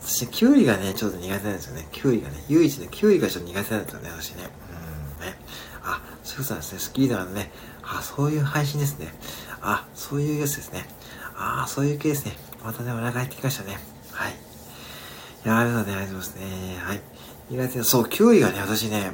[0.00, 1.86] 私、きゅうりがね、ちょっと苦手なんですよね。
[1.92, 4.48] きゅうりがね、唯一ね、きゅうりがちょっと苦手なんですよね、私ね。
[5.20, 5.36] うん、ね。
[5.84, 6.78] あ、そういうことなんですね。
[6.78, 7.52] スッキリだからね。
[7.82, 9.12] あ、そういう配信ですね。
[9.62, 10.86] あ、そういうやつですね。
[11.36, 12.36] ああ、そういう系ですね。
[12.64, 13.78] またね、お腹減ってきましたね。
[14.12, 14.32] はい。
[14.32, 14.34] い
[15.48, 16.42] やー、ありがとうございますね。
[16.80, 17.00] はい。
[17.50, 19.12] 苦手な、そう、きゅうりがね、私ね、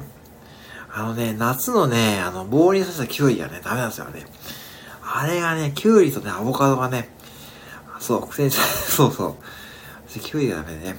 [0.91, 4.25] あのね、夏のね、あの、棒に刺したキュウリがね、ダメなんですよね。
[5.03, 7.09] あれがね、キュウリとね、アボカドがね、
[7.99, 9.37] そう、苦戦 そうそ
[10.15, 10.19] う。
[10.19, 10.97] キュウリがダメね。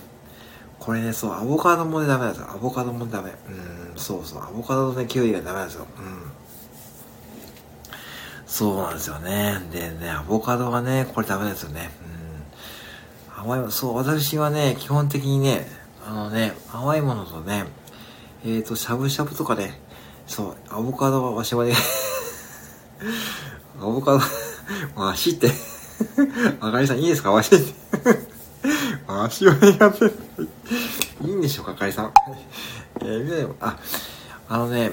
[0.78, 2.51] これね、そう、アボカドもね、ダメなんですよ。
[2.51, 3.32] アボカドもダメ。
[3.48, 4.42] うん、そうそう。
[4.42, 5.86] アボカドとね、キュウリがダメなんですよ。
[5.98, 6.30] うん。
[8.51, 9.61] そうなんですよね。
[9.72, 11.88] でね、アボカドがね、これダメですよね。
[13.38, 13.53] うん。
[13.55, 15.68] 甘い、そう、私はね、基本的にね、
[16.05, 17.66] あのね、甘いものとね、
[18.44, 19.80] えっ、ー、と、しゃぶしゃぶとかね、
[20.26, 21.74] そう、アボカドはわしはね、
[23.80, 24.18] アボカ
[24.94, 25.53] ド、わしって、
[26.61, 27.30] あかりさんいいですか？
[27.30, 27.72] わしって。
[29.07, 30.07] わしは、やって
[31.24, 32.12] いいんでしょうか、あかりさん。
[33.01, 33.78] えー、あ、
[34.48, 34.90] あのね、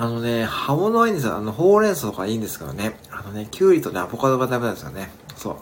[0.00, 1.36] あのね、葉物はいいんですよ。
[1.36, 2.96] あの、ほうれん草とかいいんですけどね。
[3.10, 5.10] あのね、きゅうりとね、アボカドがダメなんですよね。
[5.34, 5.56] そう。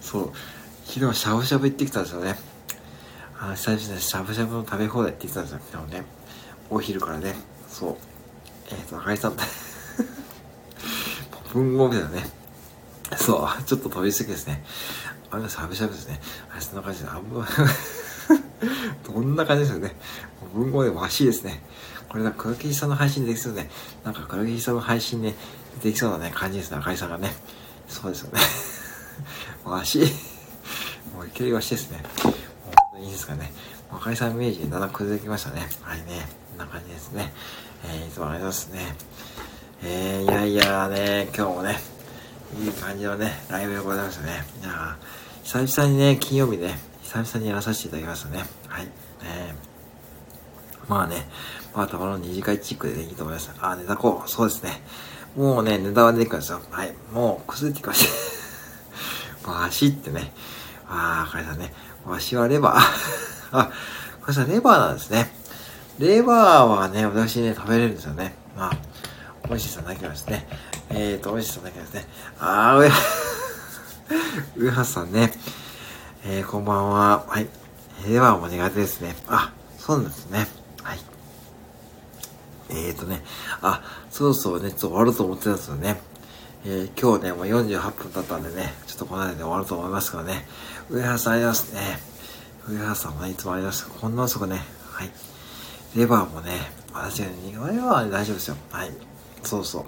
[0.00, 0.30] そう。
[0.86, 2.38] 昨日しゃぶしゃぶ行ってきたんですよね。
[3.40, 6.04] あ久々にしゃぶしゃぶの食べ放題って言ってたんですよ、昨日ね。
[6.70, 7.34] お昼からね。
[7.68, 7.96] そう。
[8.70, 9.32] えっ、ー、と、赤井さん、
[11.52, 12.30] 文豪みたいなね。
[13.16, 14.64] そう、ちょっと飛びすぎですね。
[15.32, 16.20] あれはしゃぶしゃぶですね。
[16.56, 17.44] あそんな感じで、あんま、
[19.12, 19.96] どんな感じですよね。
[20.54, 21.62] 文豪でもしいですね。
[22.08, 22.32] これなん。
[22.32, 22.88] か黒木さん。
[22.90, 23.70] の配信できそうね。
[24.04, 24.14] なん。
[24.14, 24.74] か黒木さん。
[24.74, 25.34] の配信で
[25.82, 27.10] できそうなね、感じですね、赤井さん。
[27.10, 27.32] がね。
[27.88, 28.40] そうですよね。
[29.64, 30.00] わし、
[31.14, 32.02] もういけるわしですね。
[33.00, 33.52] いいですかね。
[33.90, 34.32] あかりさん。
[34.32, 34.80] イメージだん。
[34.80, 34.90] だん。
[34.90, 35.66] 崩れてきましたね。
[35.82, 36.26] はいね。
[36.50, 36.58] こん。
[36.58, 37.32] な感じですね。
[37.84, 39.18] えー、いつもありがとうございますね。
[39.84, 41.76] えー、いやいやね、今日もね、
[42.60, 44.44] いい感じのね、ライブでございましたね。
[44.60, 44.96] いや
[45.44, 48.44] 久々にね、金曜日ね、久々にやらさせていただきましたね。
[48.66, 48.88] はい。
[49.22, 49.67] えー、
[50.88, 51.28] まあね、
[51.74, 53.50] まあたまの二次会チックで、ね、いいと思います。
[53.60, 54.28] あ、ネタこう。
[54.28, 54.82] そうですね。
[55.36, 56.60] もうね、ネタは出てくるんですよ。
[56.70, 56.94] はい。
[57.12, 58.08] もう崩れてきまし
[59.42, 59.48] た。
[59.52, 60.32] バシってね。
[60.88, 61.72] ああ、あかりさんね。
[62.06, 62.82] わしはレバー。
[63.52, 63.70] あ、
[64.22, 65.30] これさ、レバーなんですね。
[65.98, 68.34] レバーはね、私ね、食べれるんですよね。
[68.56, 68.72] まあ、
[69.50, 70.48] おいしさだけはですね。
[70.90, 72.08] えーと、おいしさだけはですね。
[72.40, 72.90] あー、上、
[74.70, 75.32] 上橋さんね。
[76.24, 77.24] えー、こんばんは。
[77.28, 77.48] はい。
[78.08, 79.16] レバーも苦手ですね。
[79.28, 80.57] あ、そうなんですね。
[82.68, 82.88] はい。
[82.88, 83.22] えーとね。
[83.62, 86.00] あ、そろそろね、ちょっと終わると思ってたんですよね。
[86.64, 90.46] えー、今日ね、もう48分経ったんでね、ちょっとこの辺で終わると思いますからね。
[90.90, 91.80] 上原さんありますね。
[92.68, 94.00] 上原さんもね、いつもありがとうございます。
[94.00, 94.60] こんな遅くね、
[94.90, 95.10] はい。
[95.96, 96.52] レバーもね、
[96.92, 98.56] 私はね、レバーは、大丈夫ですよ。
[98.70, 98.90] はい。
[99.42, 99.84] そうそう。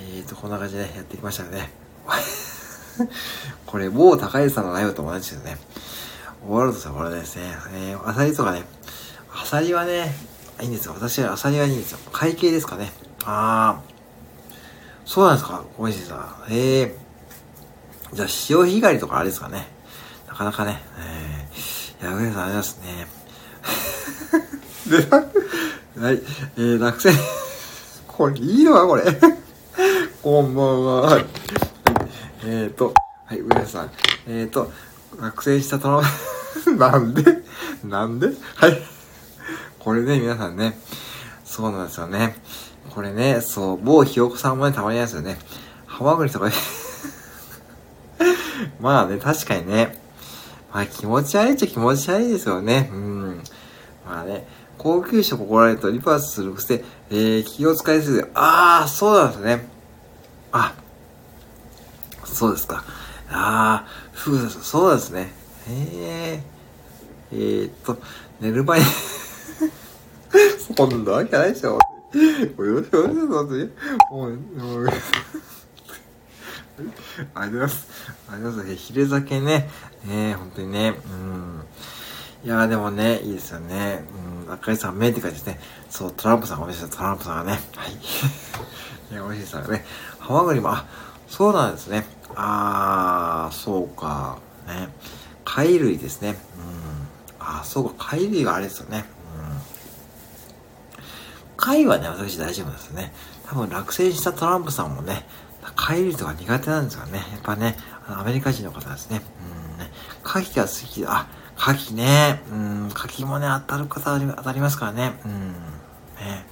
[0.00, 1.70] えーと、こんな感じで、ね、やってきましたよね。
[3.66, 5.58] これ、某高井さんのライブと同じですよね。
[6.46, 7.42] 終わるとさ、これですね。
[7.72, 8.64] えー、アサリとかね。
[9.32, 10.14] アサリはね、
[10.62, 10.94] いいんですよ。
[10.94, 11.98] 私はアサリはいいんですよ。
[12.12, 12.92] 会計ですかね。
[13.24, 13.98] あー。
[15.04, 16.36] そうなんですかおいしいさ。
[16.50, 18.14] ええー。
[18.16, 19.68] じゃあ、潮干狩りとかあれですかね。
[20.26, 23.06] なかなかね、えー、や、上さんありますね。
[24.88, 24.96] で、
[26.00, 26.22] はい、
[26.56, 27.14] えー、落選。
[28.06, 29.04] これ、いいのかこれ。
[30.22, 31.00] こんばんは。
[31.02, 31.26] はい。
[32.44, 32.94] えーと、
[33.26, 33.90] はい、上さん。
[34.26, 34.72] えーと、
[35.20, 36.02] 落選したとの、
[36.76, 37.24] なんで？
[37.84, 38.28] なんで？
[38.56, 38.97] はい。
[39.78, 40.76] これね、皆さんね、
[41.44, 42.36] そうなんですよね。
[42.90, 45.38] これね、そう、某ひよこさんもね、たまにありますよね。
[45.86, 46.52] ハマグリとかね
[48.80, 50.00] まあね、確かにね、
[50.72, 52.90] まあ気持ち悪いっちゃ気持ち悪いですよね。
[52.92, 53.42] うん。
[54.06, 54.46] まあね、
[54.78, 58.30] 高級食怒られるとリバースする癖、えー、気を使いすぎる。
[58.34, 59.68] ああ、そうなんですね。
[60.52, 60.74] あ、
[62.24, 62.84] そうですか。
[63.30, 65.32] ああ、ふう、そうですね。
[65.68, 66.42] へえ、
[67.32, 67.98] えー、っと、
[68.40, 68.86] 寝る前に
[70.76, 71.72] そんなわけないでしょ。
[71.74, 71.78] も
[72.58, 73.70] うよしよしよし、
[74.10, 74.90] もう、もう、あ
[76.80, 76.86] りがと
[77.26, 77.88] うございます。
[78.30, 78.76] ありがとうございます。
[78.76, 79.68] ヒレ酒ね。
[80.04, 80.94] ね本当にね。
[81.04, 81.62] うん。
[82.44, 84.04] いやでもね、いいですよね。
[84.46, 85.58] うん、赤井さん、目って書いてね。
[85.90, 87.60] そう、トランプさんが美味しいトランプさんがね。
[87.74, 87.92] はい。
[87.92, 89.84] いや、美味しいですね。
[90.20, 90.86] ハマグリも、あ、
[91.26, 92.06] そうなんですね。
[92.36, 94.38] あー、そうか。
[94.68, 94.88] ね。
[95.44, 96.36] 貝類ですね。
[97.38, 97.44] うん。
[97.44, 99.04] あ、そうか、貝類があれですよね。
[101.58, 101.64] うん。
[101.64, 103.12] 高いはね、私大丈夫ですね。
[103.46, 105.26] 多分落選したトランプさんもね、
[105.62, 107.18] 高い率が苦手なんですよね。
[107.18, 109.22] やっぱね、アメリカ人の方ですね。
[109.74, 109.90] うんね。
[110.24, 112.42] 牡蠣が好きあ、牡蠣ね。
[112.50, 115.12] うん、牡蠣もね、当たる方当たりますからね。
[115.24, 115.52] うん。
[116.16, 116.46] ね。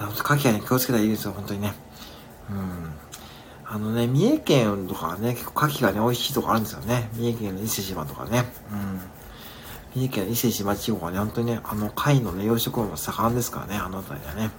[0.00, 1.74] 牡蠣はね、気をつけたらいいですよ、本当にね。
[2.50, 2.92] うん。
[3.68, 7.10] あのね、三重県とかはね、結構牡蠣がね、美味しいとこあるんですよね。
[7.14, 8.44] 三重県の伊勢島とかね。
[8.70, 9.00] うん。
[9.96, 14.50] 三重県伊勢島地方はね、本当にね、あの、貝のね、養殖も盛んですからね、あの辺りはね。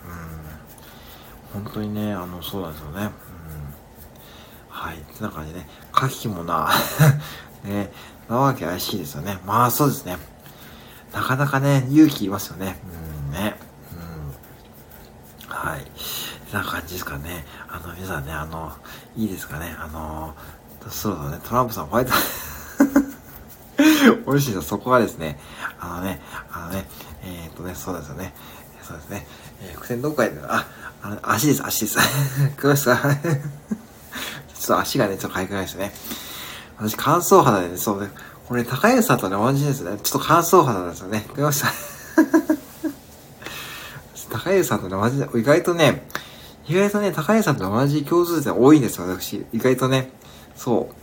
[1.53, 1.63] うん。
[1.63, 3.01] 本当にね、あの、そうなんですよね。
[3.01, 3.11] うん。
[4.67, 4.97] はい。
[4.97, 6.69] ってな感じでね、牡蠣もな、
[7.63, 7.91] ね、
[8.27, 9.37] なわけ怪しいですよね。
[9.45, 10.17] まあ、そうですね。
[11.13, 12.79] なかなかね、勇気いますよね。
[13.27, 13.55] うん、ね。
[13.93, 15.55] うん。
[15.55, 15.85] はい。
[16.51, 17.45] な感じですかね。
[17.69, 18.73] あの、皆さんね、あの、
[19.15, 19.75] いいですかね。
[19.77, 20.33] あの、
[20.89, 22.13] そうだね、トランプさん、ホワイト、
[24.25, 25.39] 美味しいですそこがですね、
[25.79, 26.21] あのね、
[26.51, 26.85] あのね、
[27.23, 28.33] えー、っとね、そうですよね。
[28.83, 29.27] そうですね。
[29.61, 30.67] えー、伏線どこかで、あ、
[31.01, 31.97] あの、足です、足です。
[32.57, 32.97] 詳しさ。
[32.97, 35.93] ちょっと足がね、ちょっと痒くないですね。
[36.77, 38.09] 私、乾燥肌でね、そうね、
[38.47, 39.97] これ、高安さんとね、同じですね。
[40.01, 41.25] ちょっと乾燥肌なんですよね。
[41.33, 41.71] 詳しさ。
[44.29, 46.07] 高安さんとね、同じ、意外とね、
[46.67, 49.45] 意外とね、高橋さんと同じ共通点多いんですよ、私。
[49.53, 50.11] 意外とね。
[50.55, 50.95] そう。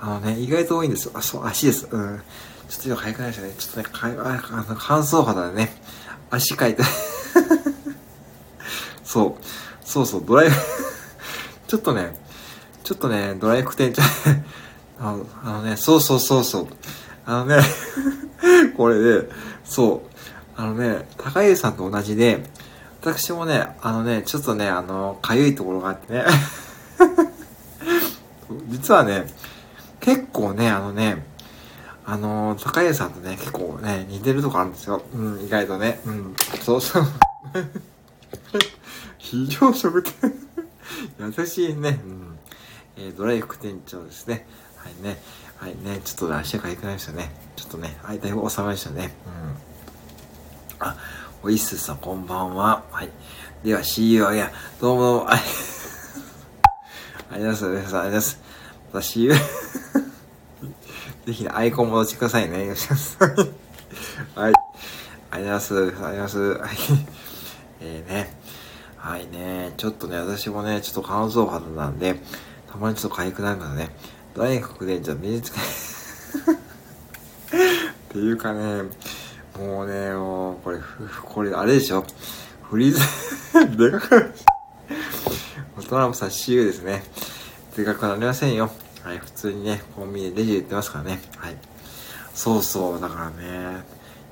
[0.00, 1.12] あのね、意外と多いんですよ。
[1.14, 1.88] あ、そう、足です。
[1.90, 2.22] うん。
[2.68, 3.54] ちょっと今早くないですよね。
[3.58, 5.76] ちょっとね、かああの乾燥肌でね、
[6.30, 6.82] 足かいて
[9.04, 9.44] そう。
[9.84, 10.50] そうそう、ドライ
[11.68, 12.20] ちょっとね、
[12.82, 14.02] ちょっとね、ドライフ店長
[15.00, 16.66] あの、あのね、そうそうそうそう。
[17.24, 17.58] あのね
[18.76, 19.28] これで、
[19.64, 20.16] そう。
[20.56, 22.48] あのね、高家さんと同じで、
[23.00, 26.24] 私もね、あのね、ちょっとね、あの、かゆいところがあってね。
[28.68, 29.26] 実はね、
[30.06, 31.24] 結構ね、あのね、
[32.04, 35.02] あの、高家さんとね、結構ね、似てるとこあるんですよ。
[35.12, 35.98] うん、意外とね。
[36.06, 37.02] うん、そうそう。
[39.18, 40.32] 非常食店
[41.18, 42.00] 優しいね。
[42.04, 42.38] うん。
[42.98, 44.46] えー、ドライ副店長ですね。
[44.76, 45.20] はいね。
[45.56, 46.00] はいね。
[46.04, 47.32] ちょっと足がかゆくなりましたね。
[47.56, 49.12] ちょっとね、はい、だいぶ収まりましたね。
[50.78, 50.86] うん。
[50.86, 50.96] あ、
[51.42, 52.84] おいっすさん、こんばんは。
[52.92, 53.10] はい。
[53.64, 55.50] では、See you いや、どうもどうも、 ありがと
[57.38, 57.64] うございます。
[57.66, 58.45] ありがとうございます。
[58.92, 59.32] また See you
[61.26, 62.64] ぜひ、ね、アイコン戻してくださいね。
[62.64, 63.50] よろしくお願いします。
[64.36, 64.52] はい。
[65.32, 65.74] ありがとうございます。
[65.74, 66.38] ありがとうございます。
[66.38, 66.70] はい。
[67.80, 68.36] えーね。
[68.96, 69.72] はいね。
[69.76, 72.14] ちょっとね、私もね、ちょっと乾燥肌なんで、
[72.70, 73.90] たまにちょっと痒くなるからね、
[74.36, 75.62] 大学でじゃあ身につけ っ
[78.10, 78.82] ていうかね、
[79.58, 80.78] もうね、もう、これ、
[81.24, 82.04] これ、あれでしょ
[82.62, 83.00] フリーズ
[83.76, 84.34] でかくなる。
[85.88, 87.04] トランプさん CU ですね。
[87.76, 88.70] でかくなりませんよ。
[89.02, 91.20] はい、普通にね、コンビニでレジで売ってますからね。
[91.36, 91.56] はい。
[92.34, 93.84] そうそう、だからね、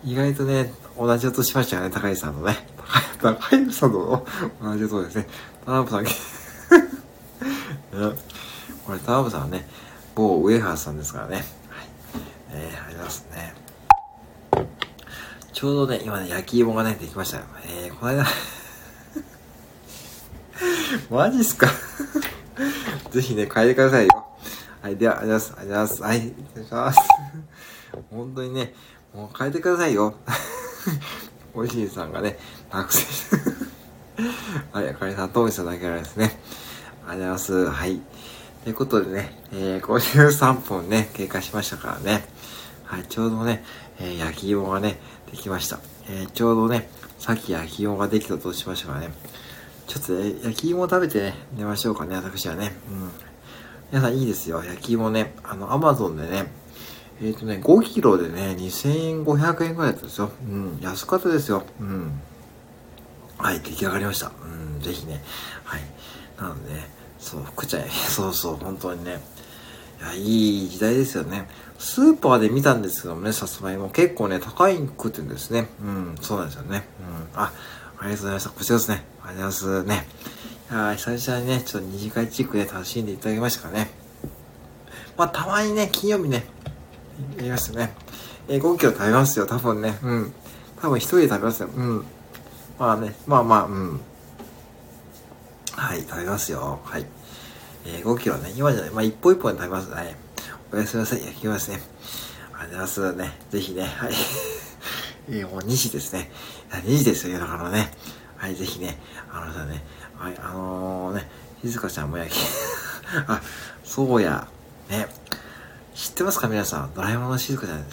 [0.02, 2.56] 意外とね、同じ音しましたよね、高井さんとね。
[3.20, 4.26] 高井さんと
[4.62, 5.26] 同じ音ですね。
[5.66, 6.04] トランプさん、
[8.86, 9.68] これトランプさんはね、
[10.14, 11.36] 某ウェハーさんですからね。
[11.36, 11.44] はい。
[12.52, 13.54] えー、ありますね。
[15.52, 17.44] ちょうどね、今ね、焼き芋がね、できましたよ。
[17.66, 18.26] えー、この間
[21.10, 21.68] マジっすか？
[23.10, 24.26] ぜひね、変えてくださいよ。
[24.82, 25.64] はい、では、ありがとうございます。
[25.64, 26.98] ありがとうございますはい、失礼します。
[28.10, 28.74] 本当にね、
[29.14, 30.14] もう変えてくださいよ。
[31.54, 32.38] おいしいさんがね、
[32.70, 33.36] 学生
[34.72, 36.38] はい、あかりさん、ともさんだけらですね。
[37.06, 37.70] ありがとうございます。
[37.70, 38.00] はい。
[38.64, 42.24] ということでね、えー、53分ね、経過しましたからね。
[42.84, 43.64] はい、ちょうどね、
[43.98, 45.00] えー、焼き芋がね、
[45.30, 45.80] できました。
[46.08, 46.88] えー、ちょうどね、
[47.18, 49.10] さっき焼き芋ができたとしましたからね。
[49.86, 52.72] ちょっと、ね、焼き芋食べてね、寝ましょうかね、私はね。
[52.90, 53.10] うん。
[53.90, 54.64] 皆さんいいですよ。
[54.64, 56.50] 焼き芋ね、あの、アマゾンでね、
[57.20, 60.30] えっ、ー、とね、5キロでね、2500円ぐらいだったんですよ。
[60.48, 61.62] うん、安かったですよ。
[61.80, 62.20] うん。
[63.38, 64.32] はい、出来上がりました。
[64.76, 65.22] うん、ぜひね。
[65.64, 65.80] はい。
[66.38, 69.20] なのでね、そう、福ちゃん、 そうそう、本当にね。
[70.00, 71.48] いや、いい時代ですよね。
[71.78, 75.68] スーパーで見たんですけどもね、さつまいも結構ね、高いくってんですね。
[75.80, 76.84] うん、そうなんですよね。
[77.34, 77.40] うん。
[77.40, 77.52] あ、
[78.04, 78.50] ありがとうございました。
[78.50, 79.02] こちらですね。
[79.22, 80.06] ありがとうございますね。
[80.70, 83.90] いや久々にね、ちょっと二次会チックで楽しんでいただきましたからね。
[85.16, 86.44] まあ、たまにね、金曜日ね、
[87.38, 87.94] やりますよね。
[88.48, 89.98] えー、5キロ食べますよ、多分ね。
[90.02, 90.34] うん。
[90.82, 91.70] 多分一人で食べますよ。
[91.74, 92.04] うん。
[92.78, 94.00] まあね、まあまあ、うん。
[95.72, 96.80] はい、食べますよ。
[96.84, 97.06] はい。
[97.86, 100.14] えー、5キロね、今じゃない、まあ一歩一歩で食べますね。
[100.70, 101.24] おやすみなさい。
[101.24, 101.80] 焼きますね。
[102.52, 103.32] ありがとうございますね。
[103.48, 104.12] ぜひね、はい。
[105.30, 106.30] えー、もう2時ですね。
[106.78, 107.90] 2時ですよ、だからね。
[108.36, 108.98] はい、ぜひね、
[109.32, 109.82] あのさね、
[110.18, 111.28] はい、あのー、ね、
[111.62, 112.38] 静香ちゃんも焼き、
[113.26, 113.40] あ、
[113.84, 114.46] そうや、
[114.88, 115.08] ね。
[115.94, 116.94] 知ってますか皆さん。
[116.94, 117.84] ドラえもんの静香ちゃん、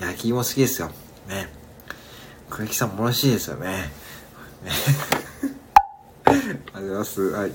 [0.00, 0.90] 焼き芋好きですよ。
[1.28, 1.48] ね。
[2.50, 3.92] 小雪さんもろしいですよね。
[4.64, 4.72] ね。
[6.24, 7.20] ありがとうございます。
[7.20, 7.52] はい。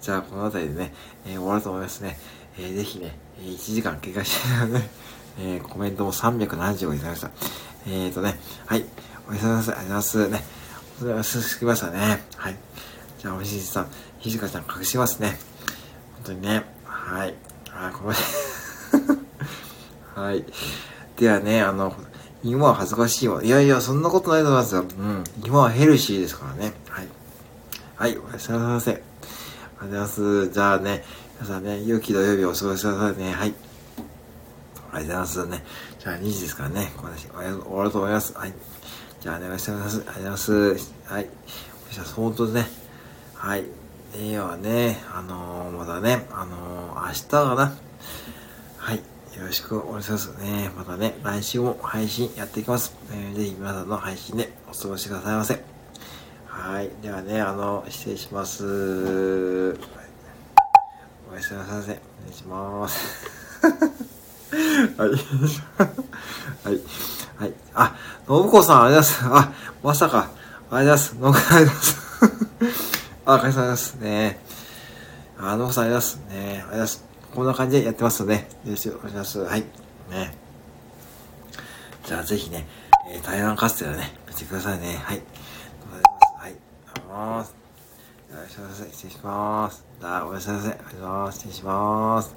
[0.00, 0.94] じゃあ、この辺りでね、
[1.26, 2.18] えー、終わると思いますね。
[2.58, 4.88] えー、ぜひね、1時間経過してたので、
[5.38, 7.30] えー、コメントも370個いただきました。
[7.86, 8.84] えーとね、はい。
[9.28, 9.76] おやすみなさい。
[9.76, 10.28] ありがとうございます。
[10.28, 10.44] ね。
[11.00, 11.42] おざいます。
[11.42, 12.22] すきましたね。
[12.36, 12.56] はい。
[13.18, 15.38] じゃあ、おしじさん、ひじかちゃん隠しますね。
[16.16, 16.64] 本当にね。
[16.84, 17.34] はい。
[17.70, 18.16] あ、ごめん。
[20.14, 20.44] はい。
[21.16, 21.94] ではね、あの、
[22.42, 23.42] 今は恥ずかしいわ。
[23.42, 24.82] いやいや、そんなことないと思いますよ。
[24.82, 25.24] うん。
[25.42, 26.74] 今はヘルシーですからね。
[26.88, 27.08] はい。
[27.96, 28.94] はい、おやすみなさい。
[28.94, 29.02] ありが
[29.80, 30.50] とうございます。
[30.50, 31.04] じゃあね、
[31.40, 33.32] 皆さんね、良き土曜日お過ごしくださいね。
[33.32, 33.54] はい。
[34.92, 35.64] ありがとうございますね。
[35.98, 37.36] じゃあ2時ですからね、私、終
[37.72, 38.34] わると思います。
[38.36, 38.52] はい。
[39.24, 40.00] じゃあ、おやすみなさい。
[40.00, 40.52] ありがとうございます。
[41.06, 41.26] はい。
[41.86, 42.66] そしたら、本当ね、
[43.32, 43.64] はい。
[44.12, 47.74] ではね、あのー、まだね、あのー、明日かな。
[48.76, 48.96] はい。
[48.96, 49.02] よ
[49.46, 50.70] ろしくお願いしますね。
[50.76, 52.94] またね、来週も配信やっていきます。
[53.12, 55.64] えー、ぜひ皆さんの配信でお過ごしくださいませ。
[56.46, 56.90] はい。
[57.00, 58.62] ではね、あの、失礼します。
[61.32, 61.80] おやすみなさい。
[61.80, 61.98] お願
[62.30, 63.26] いします。
[65.00, 65.08] はい。
[66.68, 67.23] はい。
[67.44, 67.54] はい。
[67.74, 69.48] あ、信子さん、ありがとうございます。
[69.48, 70.30] あ、まさか。
[70.70, 71.32] ありがとうございます。
[71.32, 71.96] 信子さん、ありがとうございます。
[73.26, 74.40] あ、ありがとうございますね。
[75.38, 76.16] あ、信子さん、ありがとうございます。
[76.16, 76.24] ね。
[76.32, 77.04] ありがとうございます。
[77.34, 79.38] こんな感じでやってますので、よろしくお願いします。
[79.40, 79.60] はい。
[80.10, 80.34] ね。
[82.06, 82.66] じゃあぜひね、
[83.10, 85.00] えー、台湾カステラね、見てくださいね。
[85.02, 85.16] はい。
[86.38, 86.48] はい。
[86.48, 86.54] あり
[86.86, 87.54] がとうございます。
[88.30, 88.84] いらっしゃいませ。
[88.92, 89.84] 失礼します。
[90.00, 90.72] じゃあ、おやすみなさい。
[90.72, 91.38] ありがとうございます。
[91.38, 92.34] 失礼します。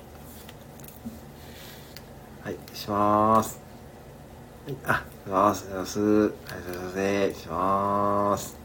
[2.44, 3.67] はい、失礼します。
[4.68, 6.00] はい、あ、おはようございます。
[6.02, 6.90] おはようございます。
[6.90, 8.57] 失礼します。